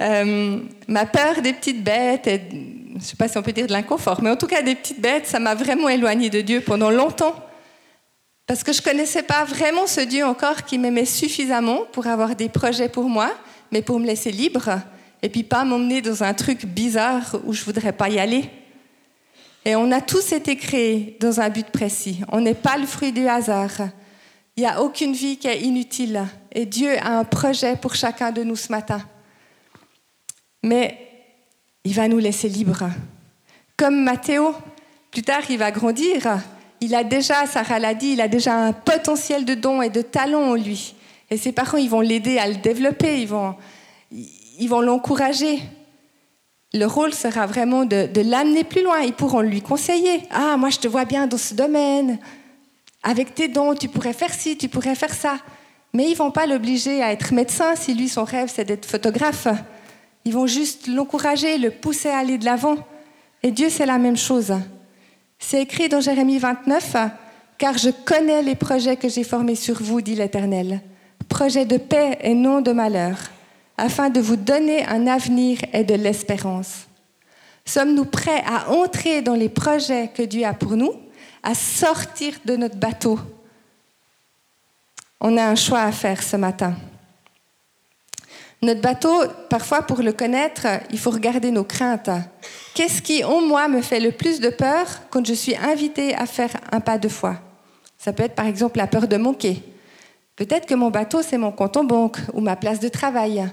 Euh, 0.01 0.59
ma 0.89 1.07
peur 1.07 1.41
des 1.41 1.53
petites 1.53 1.85
bêtes, 1.85 2.29
je 2.29 2.95
ne 2.95 3.01
sais 3.01 3.17
pas 3.17 3.29
si 3.29 3.39
on 3.39 3.43
peut 3.43 3.53
dire 3.53 3.67
de 3.67 3.73
l'inconfort, 3.73 4.23
mais 4.23 4.31
en 4.31 4.37
tout 4.37 4.47
cas 4.47 4.63
des 4.63 4.75
petites 4.75 5.01
bêtes, 5.01 5.27
ça 5.27 5.39
m'a 5.39 5.55
vraiment 5.55 5.89
éloignée 5.89 6.31
de 6.31 6.41
Dieu 6.41 6.61
pendant 6.61 6.91
longtemps. 6.91 7.35
Parce 8.47 8.63
que 8.63 8.73
je 8.73 8.81
ne 8.81 8.85
connaissais 8.85 9.23
pas 9.23 9.45
vraiment 9.45 9.87
ce 9.87 10.01
Dieu 10.01 10.25
encore 10.25 10.65
qui 10.65 10.79
m'aimait 10.79 11.05
suffisamment 11.05 11.83
pour 11.93 12.07
avoir 12.07 12.35
des 12.35 12.49
projets 12.49 12.89
pour 12.89 13.09
moi, 13.09 13.33
mais 13.71 13.83
pour 13.83 14.01
me 14.01 14.07
laisser 14.07 14.33
libre, 14.33 14.81
et 15.23 15.29
puis 15.29 15.45
pas 15.45 15.65
m'emmener 15.65 16.03
dans 16.03 16.23
un 16.23 16.35
truc 16.35 16.67
bizarre 16.67 17.37
où 17.45 17.53
je 17.53 17.61
ne 17.61 17.65
voudrais 17.65 17.93
pas 17.93 18.09
y 18.09 18.19
aller. 18.19 18.51
Et 19.65 19.77
on 19.77 19.91
a 19.93 20.03
tous 20.03 20.33
été 20.33 20.57
créés 20.57 21.17
dans 21.21 21.41
un 21.41 21.49
but 21.49 21.71
précis. 21.71 22.21
On 22.31 22.41
n'est 22.41 22.55
pas 22.55 22.77
le 22.77 22.85
fruit 22.85 23.13
du 23.13 23.27
hasard. 23.27 23.71
Il 24.57 24.61
n'y 24.61 24.69
a 24.69 24.83
aucune 24.83 25.15
vie 25.15 25.39
qui 25.39 25.49
est 25.49 25.63
inutile. 25.63 26.23
Et 26.53 26.67
Dieu 26.67 26.99
a 26.99 27.19
un 27.19 27.25
projet 27.25 27.77
pour 27.77 27.95
chacun 27.95 28.31
de 28.31 28.43
nous 28.43 28.57
ce 28.57 28.71
matin 28.71 29.01
mais 30.65 30.99
il 31.85 31.93
va 31.93 32.09
nous 32.09 32.19
laisser 32.19 32.49
libres. 32.49 32.89
Comme 33.77 34.03
Mathéo, 34.03 34.55
plus 35.11 35.23
tard 35.23 35.43
il 35.51 35.59
va 35.59 35.71
grandir, 35.71 36.39
il 36.81 36.95
a 36.95 37.05
déjà, 37.05 37.47
Sarah 37.47 37.79
l'a 37.79 37.95
dit, 37.95 38.13
il 38.13 38.21
a 38.21 38.29
déjà 38.29 38.55
un 38.55 38.73
potentiel 38.73 39.45
de 39.45 39.55
dons 39.55 39.83
et 39.83 39.91
de 39.91 40.01
talents 40.01 40.51
en 40.51 40.55
lui. 40.55 40.95
Et 41.31 41.37
ses 41.37 41.53
parents, 41.53 41.79
ils 41.79 41.91
vont 41.91 42.01
l'aider 42.01 42.39
à 42.39 42.49
le 42.49 42.57
développer, 42.57 43.21
ils 43.21 43.29
vont, 43.29 43.55
ils 44.11 44.69
vont 44.69 44.81
l'encourager. 44.81 45.61
Le 46.73 46.87
rôle 46.87 47.13
sera 47.13 47.47
vraiment 47.47 47.85
de, 47.85 48.07
de 48.07 48.21
l'amener 48.23 48.65
plus 48.65 48.83
loin. 48.83 49.01
Ils 49.01 49.13
pourront 49.13 49.41
lui 49.41 49.63
conseiller. 49.63 50.23
Ah, 50.31 50.57
moi, 50.57 50.71
je 50.71 50.79
te 50.79 50.89
vois 50.89 51.05
bien 51.05 51.27
dans 51.27 51.39
ce 51.39 51.55
domaine. 51.55 52.19
Avec 53.03 53.35
tes 53.35 53.49
dons, 53.49 53.75
tu 53.75 53.89
pourrais 53.89 54.13
faire 54.13 54.33
ci, 54.33 54.57
tu 54.57 54.69
pourrais 54.69 54.95
faire 54.95 55.15
ça. 55.15 55.39
Mais 55.93 56.11
ils 56.11 56.17
vont 56.17 56.31
pas 56.31 56.47
l'obliger 56.47 57.03
à 57.03 57.13
être 57.13 57.33
médecin 57.33 57.77
si 57.77 57.95
lui, 57.95 58.09
son 58.09 58.25
rêve, 58.25 58.51
c'est 58.53 58.65
d'être 58.65 58.87
photographe. 58.87 59.47
Ils 60.25 60.33
vont 60.33 60.47
juste 60.47 60.87
l'encourager, 60.87 61.59
le 61.59 61.71
pousser 61.71 62.09
à 62.09 62.19
aller 62.19 62.39
de 62.39 62.45
l'avant. 62.45 62.77
Et 63.43 63.51
Dieu, 63.51 63.69
c'est 63.69 63.87
la 63.87 63.99
même 63.99 64.17
chose. 64.17 64.55
C'est 65.39 65.63
écrit 65.63 65.89
dans 65.89 66.01
Jérémie 66.01 66.39
29, 66.39 66.97
car 67.59 67.77
je 67.77 67.91
connais 67.91 68.43
les 68.43 68.55
projets 68.55 68.97
que 68.97 69.09
j'ai 69.09 69.25
formés 69.25 69.55
sur 69.55 69.83
vous, 69.83 70.01
dit 70.01 70.15
l'Éternel, 70.15 70.81
projets 71.29 71.67
de 71.67 71.77
paix 71.77 72.19
et 72.23 72.35
non 72.35 72.61
de 72.63 72.73
malheur, 72.73 73.17
afin 73.77 74.09
de 74.09 74.21
vous 74.21 74.37
donner 74.37 74.85
un 74.87 75.07
avenir 75.07 75.59
et 75.73 75.85
de 75.85 75.95
l'espérance. 75.95 76.87
Sommes-nous 77.67 78.05
prêts 78.05 78.43
à 78.47 78.71
entrer 78.71 79.23
dans 79.23 79.35
les 79.35 79.49
projets 79.49 80.11
que 80.15 80.23
Dieu 80.23 80.45
a 80.45 80.55
pour 80.55 80.77
nous, 80.77 80.93
à 81.43 81.55
sortir 81.55 82.35
de 82.45 82.57
notre 82.57 82.77
bateau? 82.77 83.19
On 85.21 85.37
a 85.37 85.45
un 85.45 85.55
choix 85.55 85.83
à 85.83 85.93
faire 85.93 86.23
ce 86.23 86.37
matin. 86.37 86.75
Notre 88.65 88.81
bateau, 88.81 89.25
parfois 89.51 89.83
pour 89.83 90.01
le 90.01 90.15
connaître, 90.15 90.67
il 90.91 90.99
faut 90.99 91.11
regarder 91.11 91.51
nos 91.51 91.65
craintes. 91.65 92.09
Qu'est-ce 92.75 93.03
qui, 93.03 93.23
en 93.23 93.43
moi, 93.43 93.69
me 93.69 93.83
fait 93.83 94.01
le 94.01 94.11
plus 94.11 94.41
de 94.41 94.49
peur 94.49 94.87
quand 95.11 95.27
je 95.27 95.35
suis 95.35 95.55
invitée 95.55 96.15
à 96.15 96.25
faire 96.25 96.49
un 96.73 96.81
pas 96.81 96.97
de 96.97 97.09
foi? 97.09 97.37
Ça 97.99 98.15
peut 98.15 98.23
être 98.23 98.35
par 98.35 98.47
exemple 98.47 98.79
la 98.79 98.87
peur 98.87 99.07
de 99.07 99.19
manquer. 99.19 99.63
Peut-être 100.35 100.65
que 100.65 100.75
mon 100.75 100.89
bateau, 100.89 101.21
c'est 101.21 101.37
mon 101.37 101.53
compte 101.53 101.77
en 101.77 101.85
banque 101.85 102.17
ou 102.33 102.41
ma 102.41 102.57
place 102.57 102.81
de 102.81 102.89
travail. 102.89 103.47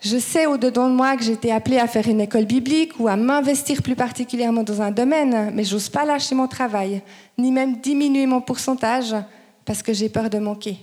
Je 0.00 0.16
sais 0.16 0.46
au-dedans 0.46 0.88
de 0.88 0.94
moi 0.94 1.14
que 1.18 1.24
j'ai 1.24 1.32
été 1.32 1.52
appelée 1.52 1.78
à 1.78 1.86
faire 1.86 2.08
une 2.08 2.22
école 2.22 2.46
biblique 2.46 2.98
ou 2.98 3.08
à 3.08 3.16
m'investir 3.16 3.82
plus 3.82 3.96
particulièrement 3.96 4.62
dans 4.62 4.80
un 4.80 4.92
domaine, 4.92 5.52
mais 5.52 5.64
j'ose 5.64 5.90
pas 5.90 6.06
lâcher 6.06 6.34
mon 6.34 6.48
travail, 6.48 7.02
ni 7.36 7.52
même 7.52 7.80
diminuer 7.82 8.24
mon 8.24 8.40
pourcentage 8.40 9.14
parce 9.66 9.82
que 9.82 9.92
j'ai 9.92 10.08
peur 10.08 10.30
de 10.30 10.38
manquer. 10.38 10.78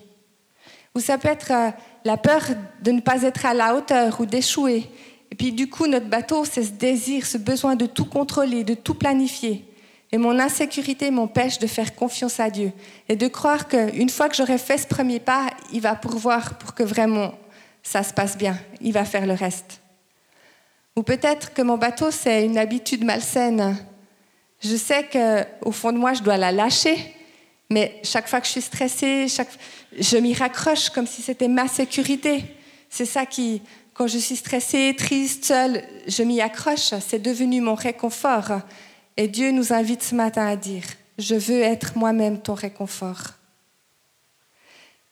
Ou 0.96 1.00
ça 1.00 1.18
peut 1.18 1.30
être 1.30 1.52
euh, 1.52 1.72
la 2.06 2.18
peur 2.18 2.42
de 2.82 2.92
ne 2.92 3.02
pas 3.02 3.24
être 3.24 3.46
à 3.46 3.54
la 3.54 3.76
hauteur 3.76 4.20
ou 4.20 4.26
d'échouer. 4.26 4.90
Et 5.32 5.36
puis 5.36 5.52
du 5.52 5.70
coup, 5.70 5.88
notre 5.88 6.08
bateau, 6.08 6.46
c'est 6.46 6.64
ce 6.64 6.72
désir, 6.72 7.26
ce 7.26 7.38
besoin 7.38 7.76
de 7.76 7.86
tout 7.86 8.06
contrôler, 8.06 8.64
de 8.64 8.74
tout 8.74 8.96
planifier. 8.96 9.66
Et 10.12 10.18
mon 10.18 10.40
insécurité 10.40 11.12
m'empêche 11.12 11.60
de 11.60 11.68
faire 11.68 11.96
confiance 11.96 12.40
à 12.40 12.50
Dieu 12.50 12.72
et 13.08 13.16
de 13.16 13.28
croire 13.28 13.68
qu'une 13.68 14.10
fois 14.10 14.28
que 14.28 14.36
j'aurai 14.36 14.58
fait 14.58 14.78
ce 14.78 14.88
premier 14.88 15.20
pas, 15.20 15.52
il 15.72 15.82
va 15.82 15.96
pourvoir 15.96 16.58
pour 16.58 16.74
que 16.74 16.84
vraiment 16.84 17.34
ça 17.84 18.02
se 18.02 18.14
passe 18.14 18.38
bien. 18.38 18.58
Il 18.82 18.94
va 18.94 19.06
faire 19.06 19.28
le 19.28 19.34
reste. 19.34 19.82
Ou 20.96 21.04
peut-être 21.04 21.54
que 21.54 21.62
mon 21.62 21.78
bateau, 21.78 22.10
c'est 22.10 22.44
une 22.44 22.58
habitude 22.58 23.04
malsaine. 23.04 23.78
Je 24.62 24.76
sais 24.76 25.08
qu'au 25.08 25.72
fond 25.72 25.92
de 25.92 25.98
moi, 25.98 26.14
je 26.14 26.24
dois 26.24 26.38
la 26.38 26.52
lâcher 26.52 26.98
mais 27.70 28.00
chaque 28.04 28.28
fois 28.28 28.42
que 28.42 28.48
je 28.48 28.52
suis 28.54 28.62
stressée, 28.62 29.28
je 29.98 30.18
m'y 30.18 30.34
raccroche 30.34 30.90
comme 30.90 31.06
si 31.06 31.22
c'était 31.22 31.48
ma 31.48 31.68
sécurité. 31.68 32.44
C'est 32.90 33.06
ça 33.06 33.28
qui, 33.28 33.62
quand 33.94 34.08
je 34.08 34.18
suis 34.18 34.38
stressée, 34.38 34.96
triste, 34.98 35.46
seule, 35.46 35.84
je 36.08 36.24
m'y 36.24 36.42
accroche. 36.42 36.94
C'est 37.00 37.22
devenu 37.22 37.62
mon 37.62 37.76
réconfort. 37.76 38.62
Et 39.18 39.28
Dieu 39.28 39.52
nous 39.52 39.72
invite 39.72 40.02
ce 40.02 40.16
matin 40.16 40.48
à 40.48 40.56
dire, 40.56 40.84
je 41.20 41.36
veux 41.36 41.62
être 41.62 41.96
moi-même 41.96 42.42
ton 42.42 42.56
réconfort. 42.56 43.34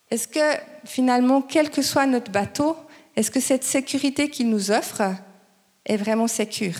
Est-ce 0.10 0.28
que 0.28 0.60
finalement, 0.86 1.42
quel 1.42 1.70
que 1.70 1.84
soit 1.84 2.08
notre 2.08 2.32
bateau, 2.32 2.76
est-ce 3.16 3.30
que 3.30 3.40
cette 3.40 3.66
sécurité 3.66 4.30
qu'il 4.30 4.50
nous 4.50 4.72
offre 4.72 5.04
est 5.86 5.98
vraiment 5.98 6.28
sécure? 6.28 6.80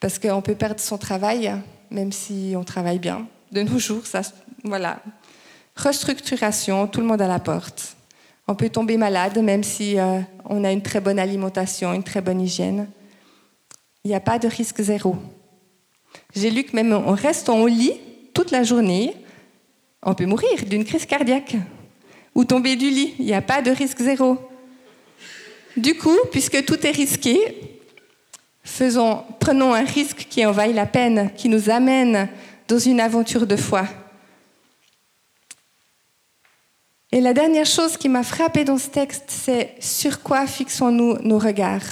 Parce 0.00 0.18
qu'on 0.18 0.40
peut 0.40 0.54
perdre 0.54 0.80
son 0.80 0.96
travail, 0.96 1.52
même 1.90 2.12
si 2.12 2.54
on 2.56 2.64
travaille 2.64 2.98
bien 2.98 3.26
de 3.52 3.62
nos 3.62 3.78
jours, 3.78 4.06
ça, 4.06 4.22
voilà. 4.64 5.00
Restructuration, 5.76 6.86
tout 6.86 7.00
le 7.00 7.06
monde 7.06 7.22
à 7.22 7.28
la 7.28 7.38
porte. 7.38 7.96
On 8.48 8.54
peut 8.54 8.70
tomber 8.70 8.96
malade 8.96 9.38
même 9.38 9.62
si 9.62 9.98
euh, 9.98 10.20
on 10.46 10.64
a 10.64 10.72
une 10.72 10.82
très 10.82 11.00
bonne 11.00 11.18
alimentation, 11.18 11.92
une 11.92 12.02
très 12.02 12.20
bonne 12.20 12.40
hygiène. 12.40 12.88
Il 14.04 14.08
n'y 14.08 14.14
a 14.14 14.20
pas 14.20 14.38
de 14.38 14.48
risque 14.48 14.80
zéro. 14.80 15.16
J'ai 16.34 16.50
lu 16.50 16.64
que 16.64 16.74
même 16.74 16.92
en 16.92 17.14
restant 17.14 17.60
au 17.60 17.68
lit, 17.68 17.92
toute 18.34 18.50
la 18.50 18.64
journée, 18.64 19.14
on 20.02 20.14
peut 20.14 20.26
mourir 20.26 20.64
d'une 20.66 20.84
crise 20.84 21.06
cardiaque 21.06 21.56
ou 22.34 22.44
tomber 22.44 22.76
du 22.76 22.90
lit. 22.90 23.14
Il 23.18 23.26
n'y 23.26 23.34
a 23.34 23.42
pas 23.42 23.62
de 23.62 23.70
risque 23.70 24.00
zéro. 24.00 24.38
Du 25.76 25.94
coup, 25.94 26.18
puisque 26.32 26.64
tout 26.64 26.86
est 26.86 26.90
risqué, 26.90 27.38
prenons 29.40 29.72
un 29.72 29.84
risque 29.84 30.26
qui 30.28 30.44
en 30.44 30.52
vaille 30.52 30.72
la 30.72 30.86
peine, 30.86 31.30
qui 31.36 31.48
nous 31.48 31.70
amène 31.70 32.28
dans 32.72 32.78
une 32.78 33.00
aventure 33.00 33.46
de 33.46 33.54
foi. 33.54 33.84
Et 37.10 37.20
la 37.20 37.34
dernière 37.34 37.66
chose 37.66 37.98
qui 37.98 38.08
m'a 38.08 38.22
frappée 38.22 38.64
dans 38.64 38.78
ce 38.78 38.88
texte, 38.88 39.24
c'est 39.26 39.74
sur 39.78 40.22
quoi 40.22 40.46
fixons-nous 40.46 41.18
nos 41.18 41.38
regards? 41.38 41.84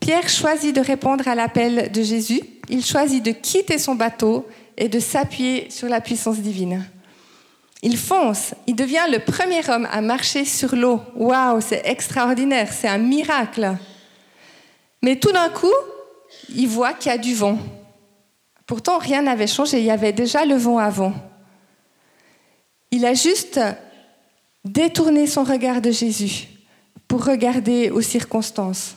Pierre 0.00 0.30
choisit 0.30 0.74
de 0.74 0.80
répondre 0.80 1.28
à 1.28 1.34
l'appel 1.34 1.92
de 1.92 2.02
Jésus. 2.02 2.40
Il 2.70 2.82
choisit 2.82 3.22
de 3.22 3.32
quitter 3.32 3.78
son 3.78 3.96
bateau 3.96 4.48
et 4.78 4.88
de 4.88 4.98
s'appuyer 4.98 5.68
sur 5.70 5.90
la 5.90 6.00
puissance 6.00 6.38
divine. 6.38 6.88
Il 7.82 7.98
fonce, 7.98 8.54
il 8.66 8.76
devient 8.76 9.08
le 9.12 9.18
premier 9.18 9.60
homme 9.68 9.86
à 9.92 10.00
marcher 10.00 10.46
sur 10.46 10.74
l'eau. 10.74 11.02
Waouh, 11.16 11.60
c'est 11.60 11.82
extraordinaire, 11.84 12.72
c'est 12.72 12.88
un 12.88 12.96
miracle. 12.96 13.76
Mais 15.02 15.16
tout 15.16 15.32
d'un 15.32 15.50
coup, 15.50 15.78
il 16.48 16.66
voit 16.68 16.94
qu'il 16.94 17.12
y 17.12 17.14
a 17.14 17.18
du 17.18 17.34
vent. 17.34 17.58
Pourtant, 18.68 18.98
rien 18.98 19.22
n'avait 19.22 19.46
changé, 19.46 19.78
il 19.78 19.86
y 19.86 19.90
avait 19.90 20.12
déjà 20.12 20.44
le 20.44 20.54
vent 20.54 20.76
avant. 20.76 21.14
Il 22.90 23.06
a 23.06 23.14
juste 23.14 23.58
détourné 24.62 25.26
son 25.26 25.42
regard 25.42 25.80
de 25.80 25.90
Jésus 25.90 26.48
pour 27.08 27.24
regarder 27.24 27.90
aux 27.90 28.02
circonstances. 28.02 28.94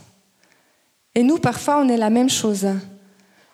Et 1.15 1.23
nous, 1.23 1.37
parfois, 1.37 1.77
on 1.79 1.87
est 1.87 1.95
la 1.95 2.09
même 2.09 2.29
chose. 2.29 2.67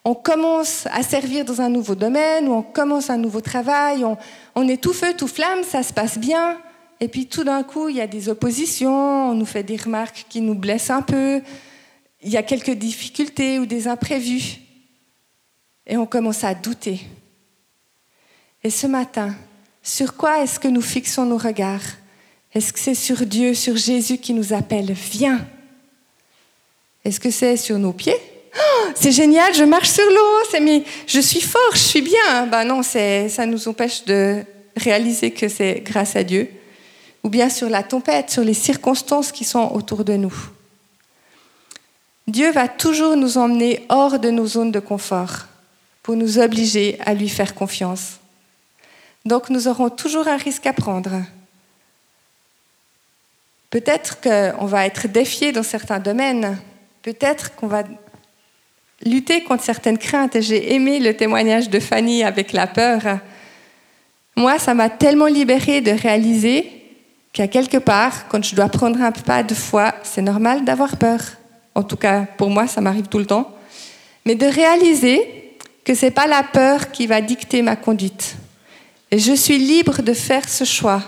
On 0.03 0.15
commence 0.15 0.87
à 0.87 1.03
servir 1.03 1.45
dans 1.45 1.61
un 1.61 1.69
nouveau 1.69 1.93
domaine, 1.93 2.47
ou 2.47 2.53
on 2.53 2.63
commence 2.63 3.11
un 3.11 3.17
nouveau 3.17 3.41
travail, 3.41 4.03
on, 4.03 4.17
on 4.55 4.67
est 4.67 4.81
tout 4.81 4.93
feu, 4.93 5.13
tout 5.15 5.27
flamme, 5.27 5.63
ça 5.63 5.83
se 5.83 5.93
passe 5.93 6.17
bien. 6.17 6.57
Et 6.99 7.09
puis 7.09 7.27
tout 7.27 7.43
d'un 7.43 7.61
coup, 7.61 7.89
il 7.89 7.97
y 7.97 8.01
a 8.01 8.07
des 8.07 8.27
oppositions, 8.27 9.29
on 9.29 9.35
nous 9.35 9.45
fait 9.45 9.61
des 9.61 9.77
remarques 9.77 10.25
qui 10.27 10.41
nous 10.41 10.55
blessent 10.55 10.89
un 10.89 11.03
peu, 11.03 11.43
il 12.23 12.31
y 12.31 12.37
a 12.37 12.43
quelques 12.43 12.71
difficultés 12.71 13.59
ou 13.59 13.67
des 13.67 13.87
imprévus. 13.87 14.61
Et 15.87 15.97
on 15.97 16.05
commence 16.05 16.43
à 16.43 16.53
douter. 16.53 16.99
Et 18.63 18.69
ce 18.69 18.87
matin, 18.87 19.33
sur 19.81 20.15
quoi 20.15 20.43
est-ce 20.43 20.59
que 20.59 20.67
nous 20.67 20.81
fixons 20.81 21.25
nos 21.25 21.37
regards? 21.37 21.95
Est-ce 22.53 22.73
que 22.73 22.79
c'est 22.79 22.95
sur 22.95 23.25
Dieu, 23.25 23.53
sur 23.53 23.77
Jésus 23.77 24.17
qui 24.17 24.33
nous 24.33 24.53
appelle? 24.53 24.91
Viens 24.91 25.45
est-ce 27.07 27.21
que 27.21 27.31
c'est 27.31 27.55
sur 27.55 27.79
nos 27.79 27.93
pieds? 27.93 28.17
Oh, 28.53 28.89
C'est 28.93 29.13
génial, 29.13 29.53
je 29.53 29.63
marche 29.63 29.91
sur 29.91 30.03
l'eau, 30.03 30.59
mais 30.61 30.83
je 31.07 31.21
suis 31.21 31.39
fort, 31.39 31.71
je 31.71 31.77
suis 31.77 32.01
bien. 32.01 32.47
Ben 32.47 32.65
non, 32.65 32.83
ça 32.83 33.45
nous 33.45 33.65
empêche 33.69 34.03
de 34.03 34.43
réaliser 34.75 35.31
que 35.31 35.47
c'est 35.47 35.79
grâce 35.85 36.17
à 36.17 36.23
Dieu. 36.25 36.49
Ou 37.23 37.29
bien 37.29 37.49
sur 37.49 37.69
la 37.69 37.81
tempête, 37.81 38.29
sur 38.29 38.43
les 38.43 38.53
circonstances 38.53 39.31
qui 39.31 39.45
sont 39.45 39.71
autour 39.73 40.03
de 40.03 40.17
nous. 40.17 40.35
Dieu 42.27 42.51
va 42.51 42.67
toujours 42.67 43.15
nous 43.15 43.37
emmener 43.37 43.85
hors 43.87 44.19
de 44.19 44.29
nos 44.29 44.45
zones 44.45 44.73
de 44.73 44.81
confort 44.81 45.45
pour 46.07 46.15
nous 46.15 46.39
obliger 46.39 46.97
à 47.05 47.13
lui 47.13 47.27
faire 47.27 47.53
confiance. 47.53 48.21
Donc 49.25 49.49
nous 49.49 49.67
aurons 49.67 49.89
toujours 49.89 50.25
un 50.29 50.37
risque 50.37 50.65
à 50.65 50.71
prendre. 50.71 51.11
Peut-être 53.69 54.21
qu'on 54.21 54.65
va 54.67 54.85
être 54.85 55.09
défié 55.09 55.51
dans 55.51 55.63
certains 55.63 55.99
domaines, 55.99 56.57
peut-être 57.01 57.53
qu'on 57.55 57.67
va 57.67 57.83
lutter 59.05 59.43
contre 59.43 59.65
certaines 59.65 59.97
craintes. 59.97 60.39
J'ai 60.39 60.75
aimé 60.75 60.99
le 60.99 61.13
témoignage 61.13 61.69
de 61.69 61.77
Fanny 61.77 62.23
avec 62.23 62.53
la 62.53 62.67
peur. 62.67 63.01
Moi, 64.37 64.59
ça 64.59 64.73
m'a 64.73 64.89
tellement 64.89 65.27
libérée 65.27 65.81
de 65.81 65.91
réaliser 65.91 66.85
qu'à 67.33 67.49
quelque 67.49 67.79
part, 67.79 68.29
quand 68.29 68.45
je 68.45 68.55
dois 68.55 68.69
prendre 68.69 69.01
un 69.01 69.11
pas 69.11 69.43
de 69.43 69.53
foi, 69.53 69.93
c'est 70.03 70.21
normal 70.21 70.63
d'avoir 70.63 70.95
peur. 70.95 71.19
En 71.75 71.83
tout 71.83 71.97
cas, 71.97 72.21
pour 72.37 72.49
moi, 72.49 72.65
ça 72.65 72.79
m'arrive 72.79 73.07
tout 73.07 73.19
le 73.19 73.25
temps. 73.25 73.53
Mais 74.25 74.35
de 74.35 74.45
réaliser 74.45 75.43
que 75.87 75.95
ce 75.95 76.05
n'est 76.05 76.11
pas 76.11 76.27
la 76.27 76.43
peur 76.43 76.91
qui 76.91 77.07
va 77.07 77.21
dicter 77.21 77.61
ma 77.61 77.77
conduite. 77.77 78.35
Et 79.09 79.19
je 79.19 79.31
suis 79.31 79.57
libre 79.57 80.01
de 80.01 80.11
faire 80.11 80.47
ce 80.49 80.65
choix. 80.65 81.01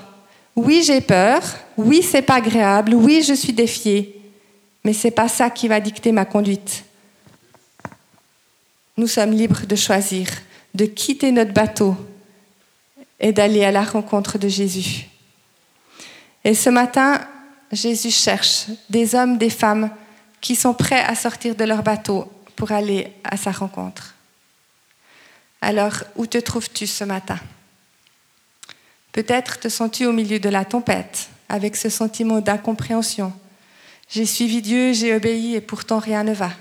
Oui, 0.55 0.81
j'ai 0.85 1.01
peur. 1.01 1.41
Oui, 1.75 2.01
c'est 2.01 2.21
pas 2.21 2.35
agréable. 2.35 2.93
Oui, 2.95 3.21
je 3.21 3.33
suis 3.33 3.51
défiée 3.51 4.19
mais 4.83 4.93
ce 4.93 5.07
n'est 5.07 5.11
pas 5.11 5.27
ça 5.27 5.49
qui 5.49 5.67
va 5.67 5.79
dicter 5.79 6.11
ma 6.11 6.25
conduite. 6.25 6.83
Nous 8.97 9.07
sommes 9.07 9.31
libres 9.31 9.65
de 9.65 9.75
choisir, 9.75 10.27
de 10.73 10.85
quitter 10.85 11.31
notre 11.31 11.53
bateau 11.53 11.95
et 13.19 13.31
d'aller 13.31 13.63
à 13.63 13.71
la 13.71 13.83
rencontre 13.83 14.37
de 14.37 14.47
Jésus. 14.47 15.07
Et 16.43 16.53
ce 16.53 16.69
matin, 16.69 17.21
Jésus 17.71 18.11
cherche 18.11 18.65
des 18.89 19.15
hommes, 19.15 19.37
des 19.37 19.49
femmes 19.49 19.89
qui 20.41 20.55
sont 20.55 20.73
prêts 20.73 21.03
à 21.03 21.15
sortir 21.15 21.55
de 21.55 21.65
leur 21.65 21.83
bateau 21.83 22.31
pour 22.55 22.71
aller 22.71 23.11
à 23.23 23.35
sa 23.37 23.51
rencontre. 23.51 24.15
Alors, 25.61 26.03
où 26.15 26.25
te 26.25 26.37
trouves-tu 26.37 26.87
ce 26.87 27.03
matin? 27.03 27.39
Peut-être 29.11 29.59
te 29.59 29.69
sens-tu 29.69 30.05
au 30.05 30.13
milieu 30.13 30.39
de 30.39 30.49
la 30.49 30.65
tempête, 30.65 31.29
avec 31.49 31.75
ce 31.75 31.89
sentiment 31.89 32.41
d'incompréhension, 32.41 33.33
j'ai 34.09 34.25
suivi 34.25 34.61
Dieu, 34.61 34.91
j'ai 34.93 35.13
obéi 35.13 35.55
et 35.55 35.61
pourtant 35.61 35.99
rien 35.99 36.23
ne 36.23 36.33
va. 36.33 36.51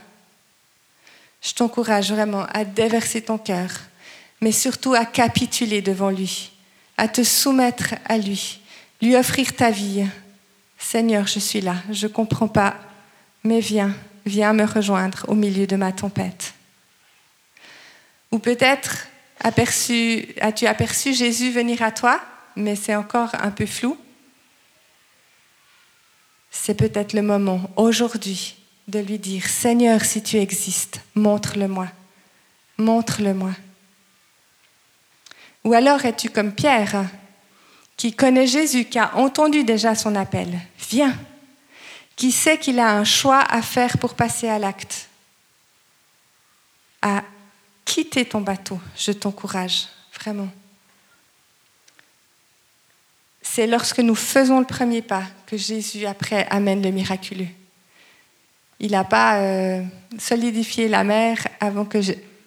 Je 1.41 1.55
t'encourage 1.55 2.13
vraiment 2.13 2.45
à 2.53 2.65
déverser 2.65 3.23
ton 3.23 3.39
cœur, 3.39 3.71
mais 4.41 4.53
surtout 4.53 4.93
à 4.93 5.07
capituler 5.07 5.81
devant 5.81 6.11
lui, 6.11 6.53
à 6.99 7.09
te 7.09 7.23
soumettre 7.23 7.95
à 8.05 8.19
lui, 8.19 8.61
lui 9.01 9.17
offrir 9.17 9.57
ta 9.57 9.71
vie. 9.71 10.05
Seigneur, 10.79 11.27
je 11.27 11.39
suis 11.39 11.63
là, 11.63 11.77
je 11.91 12.07
ne 12.07 12.13
comprends 12.13 12.49
pas, 12.49 12.77
mais 13.45 13.61
viens, 13.61 13.95
viens 14.27 14.53
me 14.53 14.65
rejoindre 14.65 15.25
au 15.29 15.35
milieu 15.35 15.67
de 15.67 15.77
ma 15.77 15.93
tempête. 15.93 16.53
Ou 18.31 18.39
peut-être 18.39 19.07
as-tu 19.41 20.67
aperçu 20.67 21.15
Jésus 21.15 21.51
venir 21.51 21.83
à 21.83 21.93
toi, 21.93 22.21
mais 22.57 22.77
c'est 22.77 22.95
encore 22.95 23.35
un 23.35 23.51
peu 23.51 23.67
flou. 23.67 23.97
C'est 26.51 26.75
peut-être 26.75 27.13
le 27.13 27.23
moment 27.23 27.71
aujourd'hui 27.77 28.57
de 28.89 28.99
lui 28.99 29.19
dire, 29.19 29.47
Seigneur, 29.47 30.05
si 30.05 30.23
tu 30.23 30.39
existes, 30.39 31.01
montre-le-moi, 31.15 31.89
montre-le-moi. 32.79 33.53
Ou 35.65 35.75
alors 35.75 36.05
es-tu 36.05 36.31
comme 36.31 36.53
Pierre, 36.53 37.05
qui 37.97 38.13
connaît 38.15 38.47
Jésus, 38.47 38.87
qui 38.87 38.99
a 38.99 39.17
entendu 39.17 39.65
déjà 39.65 39.95
son 39.95 40.15
appel, 40.15 40.59
viens, 40.91 41.17
qui 42.17 42.33
sait 42.33 42.59
qu'il 42.59 42.79
a 42.79 42.93
un 42.93 43.05
choix 43.05 43.41
à 43.41 43.61
faire 43.61 43.99
pour 43.99 44.15
passer 44.15 44.49
à 44.49 44.59
l'acte, 44.59 45.09
quitter 47.89 48.25
ton 48.25 48.41
bateau, 48.41 48.79
je 48.97 49.13
t'encourage, 49.13 49.89
vraiment 50.13 50.49
c'est 53.49 53.67
lorsque 53.67 54.01
nous 54.01 54.15
faisons 54.15 54.61
le 54.61 54.67
premier 54.67 55.03
pas 55.03 55.25
que 55.47 55.57
Jésus 55.57 56.07
après 56.07 56.47
amène 56.51 56.83
le 56.83 56.91
miraculeux. 56.91 57.49
Il 58.79 58.93
n'a 58.93 59.05
pas 59.05 59.41
euh, 59.41 59.83
solidifié 60.19 60.87
la 60.87 61.03
mer 61.03 61.39
avant 61.59 61.85
que 61.85 61.99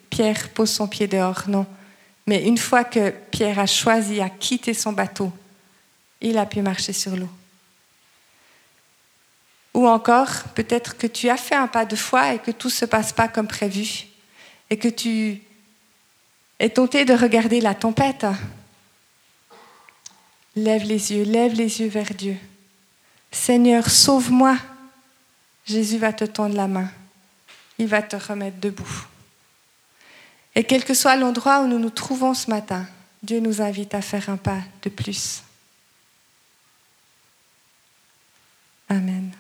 Pierre 0.09 0.49
pose 0.49 0.69
son 0.69 0.87
pied 0.87 1.07
dehors, 1.07 1.43
non. 1.47 1.65
Mais 2.27 2.45
une 2.47 2.57
fois 2.57 2.83
que 2.83 3.09
Pierre 3.31 3.59
a 3.59 3.65
choisi 3.65 4.21
à 4.21 4.29
quitter 4.29 4.73
son 4.73 4.93
bateau, 4.93 5.33
il 6.21 6.37
a 6.37 6.45
pu 6.45 6.61
marcher 6.61 6.93
sur 6.93 7.15
l'eau. 7.15 7.29
Ou 9.73 9.87
encore, 9.87 10.29
peut-être 10.55 10.97
que 10.97 11.07
tu 11.07 11.29
as 11.29 11.37
fait 11.37 11.55
un 11.55 11.67
pas 11.67 11.85
de 11.85 11.95
foi 11.95 12.35
et 12.35 12.39
que 12.39 12.51
tout 12.51 12.67
ne 12.67 12.73
se 12.73 12.85
passe 12.85 13.11
pas 13.11 13.27
comme 13.27 13.47
prévu, 13.47 14.05
et 14.71 14.77
que 14.77 14.87
tu 14.87 15.41
es 16.57 16.69
tenté 16.69 17.05
de 17.05 17.13
regarder 17.13 17.61
la 17.61 17.75
tempête 17.75 18.25
Lève 20.55 20.83
les 20.83 21.13
yeux, 21.13 21.23
lève 21.23 21.53
les 21.53 21.79
yeux 21.79 21.87
vers 21.87 22.13
Dieu. 22.13 22.35
Seigneur, 23.31 23.89
sauve-moi. 23.89 24.57
Jésus 25.65 25.97
va 25.97 26.11
te 26.11 26.25
tendre 26.25 26.55
la 26.55 26.67
main. 26.67 26.91
Il 27.77 27.87
va 27.87 28.01
te 28.01 28.17
remettre 28.17 28.59
debout. 28.59 29.05
Et 30.53 30.65
quel 30.65 30.83
que 30.83 30.93
soit 30.93 31.15
l'endroit 31.15 31.61
où 31.61 31.67
nous 31.67 31.79
nous 31.79 31.89
trouvons 31.89 32.33
ce 32.33 32.49
matin, 32.49 32.85
Dieu 33.23 33.39
nous 33.39 33.61
invite 33.61 33.93
à 33.93 34.01
faire 34.01 34.29
un 34.29 34.35
pas 34.35 34.59
de 34.81 34.89
plus. 34.89 35.41
Amen. 38.89 39.31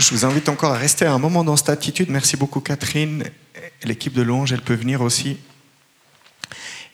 Je 0.00 0.12
vous 0.12 0.24
invite 0.24 0.48
encore 0.48 0.72
à 0.72 0.78
rester 0.78 1.04
un 1.04 1.18
moment 1.18 1.44
dans 1.44 1.56
cette 1.56 1.68
attitude. 1.68 2.08
Merci 2.08 2.38
beaucoup 2.38 2.60
Catherine. 2.60 3.22
L'équipe 3.84 4.14
de 4.14 4.22
Longe, 4.22 4.50
elle 4.50 4.62
peut 4.62 4.74
venir 4.74 5.02
aussi. 5.02 5.36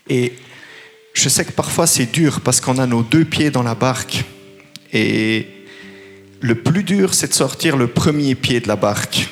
Et 0.08 0.32
je 1.14 1.28
sais 1.28 1.44
que 1.44 1.52
parfois 1.52 1.86
c'est 1.86 2.06
dur 2.06 2.40
parce 2.40 2.60
qu'on 2.60 2.78
a 2.78 2.86
nos 2.86 3.04
deux 3.04 3.24
pieds 3.24 3.52
dans 3.52 3.62
la 3.62 3.76
barque. 3.76 4.24
Et 4.92 5.46
le 6.40 6.56
plus 6.56 6.82
dur, 6.82 7.14
c'est 7.14 7.28
de 7.28 7.32
sortir 7.32 7.76
le 7.76 7.86
premier 7.86 8.34
pied 8.34 8.58
de 8.58 8.66
la 8.66 8.74
barque. 8.74 9.28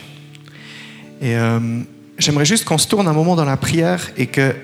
Et 1.20 1.34
euh, 1.34 1.80
j'aimerais 2.16 2.46
juste 2.46 2.64
qu'on 2.64 2.78
se 2.78 2.86
tourne 2.86 3.08
un 3.08 3.12
moment 3.12 3.34
dans 3.34 3.44
la 3.44 3.56
prière 3.56 4.12
et 4.16 4.28
que 4.28 4.54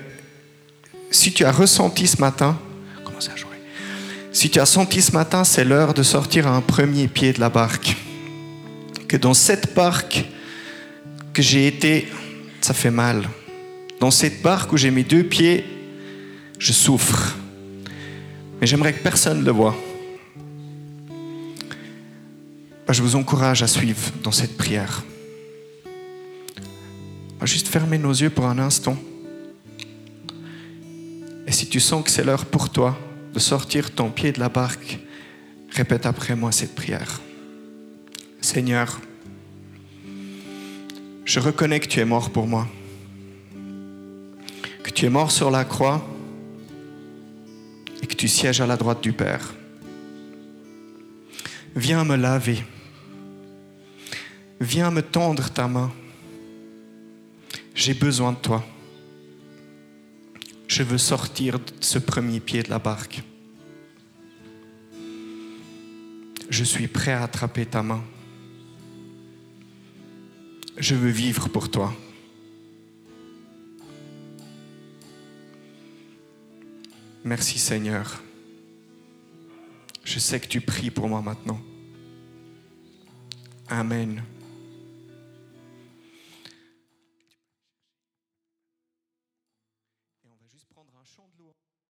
si 1.09 1.33
tu 1.33 1.43
as 1.43 1.51
ressenti 1.51 2.07
ce 2.07 2.21
matin, 2.21 2.57
à 3.05 3.35
jouer. 3.35 3.57
Si 4.31 4.49
tu 4.49 4.61
as 4.61 4.65
senti 4.65 5.01
ce 5.01 5.11
matin, 5.11 5.43
c'est 5.43 5.65
l'heure 5.65 5.93
de 5.93 6.01
sortir 6.01 6.47
un 6.47 6.61
premier 6.61 7.09
pied 7.09 7.33
de 7.33 7.41
la 7.41 7.49
barque. 7.49 7.97
Que 9.11 9.17
dans 9.17 9.33
cette 9.33 9.75
barque 9.75 10.23
que 11.33 11.41
j'ai 11.41 11.67
été, 11.67 12.07
ça 12.61 12.73
fait 12.73 12.91
mal. 12.91 13.27
Dans 13.99 14.09
cette 14.09 14.41
barque 14.41 14.71
où 14.71 14.77
j'ai 14.77 14.89
mes 14.89 15.03
deux 15.03 15.25
pieds, 15.25 15.65
je 16.57 16.71
souffre. 16.71 17.35
Mais 18.61 18.67
j'aimerais 18.67 18.93
que 18.93 19.03
personne 19.03 19.43
le 19.43 19.51
voie. 19.51 19.75
Je 22.87 23.01
vous 23.01 23.17
encourage 23.17 23.61
à 23.61 23.67
suivre 23.67 24.13
dans 24.23 24.31
cette 24.31 24.55
prière. 24.55 25.03
Va 27.37 27.45
juste 27.45 27.67
fermer 27.67 27.97
nos 27.97 28.13
yeux 28.13 28.29
pour 28.29 28.45
un 28.45 28.59
instant. 28.59 28.95
Et 31.45 31.51
si 31.51 31.67
tu 31.67 31.81
sens 31.81 32.01
que 32.05 32.11
c'est 32.11 32.23
l'heure 32.23 32.45
pour 32.45 32.69
toi 32.69 32.97
de 33.33 33.39
sortir 33.39 33.91
ton 33.91 34.09
pied 34.09 34.31
de 34.31 34.39
la 34.39 34.47
barque, 34.47 34.99
répète 35.69 36.05
après 36.05 36.37
moi 36.37 36.53
cette 36.53 36.75
prière. 36.75 37.19
Seigneur, 38.41 38.99
je 41.25 41.39
reconnais 41.39 41.79
que 41.79 41.87
tu 41.87 41.99
es 41.99 42.05
mort 42.05 42.31
pour 42.31 42.47
moi, 42.47 42.67
que 44.83 44.89
tu 44.89 45.05
es 45.05 45.09
mort 45.09 45.31
sur 45.31 45.51
la 45.51 45.63
croix 45.63 46.03
et 48.01 48.07
que 48.07 48.15
tu 48.15 48.27
sièges 48.27 48.59
à 48.59 48.65
la 48.65 48.77
droite 48.77 49.01
du 49.03 49.13
Père. 49.13 49.53
Viens 51.75 52.03
me 52.03 52.15
laver. 52.15 52.63
Viens 54.59 54.89
me 54.89 55.03
tendre 55.03 55.51
ta 55.51 55.67
main. 55.67 55.91
J'ai 57.75 57.93
besoin 57.93 58.31
de 58.31 58.37
toi. 58.37 58.65
Je 60.67 60.81
veux 60.81 60.97
sortir 60.97 61.59
de 61.59 61.65
ce 61.79 61.99
premier 61.99 62.39
pied 62.39 62.63
de 62.63 62.71
la 62.71 62.79
barque. 62.79 63.21
Je 66.49 66.63
suis 66.63 66.87
prêt 66.87 67.13
à 67.13 67.23
attraper 67.23 67.67
ta 67.67 67.83
main. 67.83 68.03
Je 70.77 70.95
veux 70.95 71.09
vivre 71.09 71.49
pour 71.49 71.69
toi. 71.69 71.93
Merci 77.23 77.59
Seigneur. 77.59 78.21
Je 80.03 80.19
sais 80.19 80.39
que 80.39 80.47
tu 80.47 80.61
pries 80.61 80.89
pour 80.89 81.07
moi 81.07 81.21
maintenant. 81.21 81.59
Amen. 83.69 84.23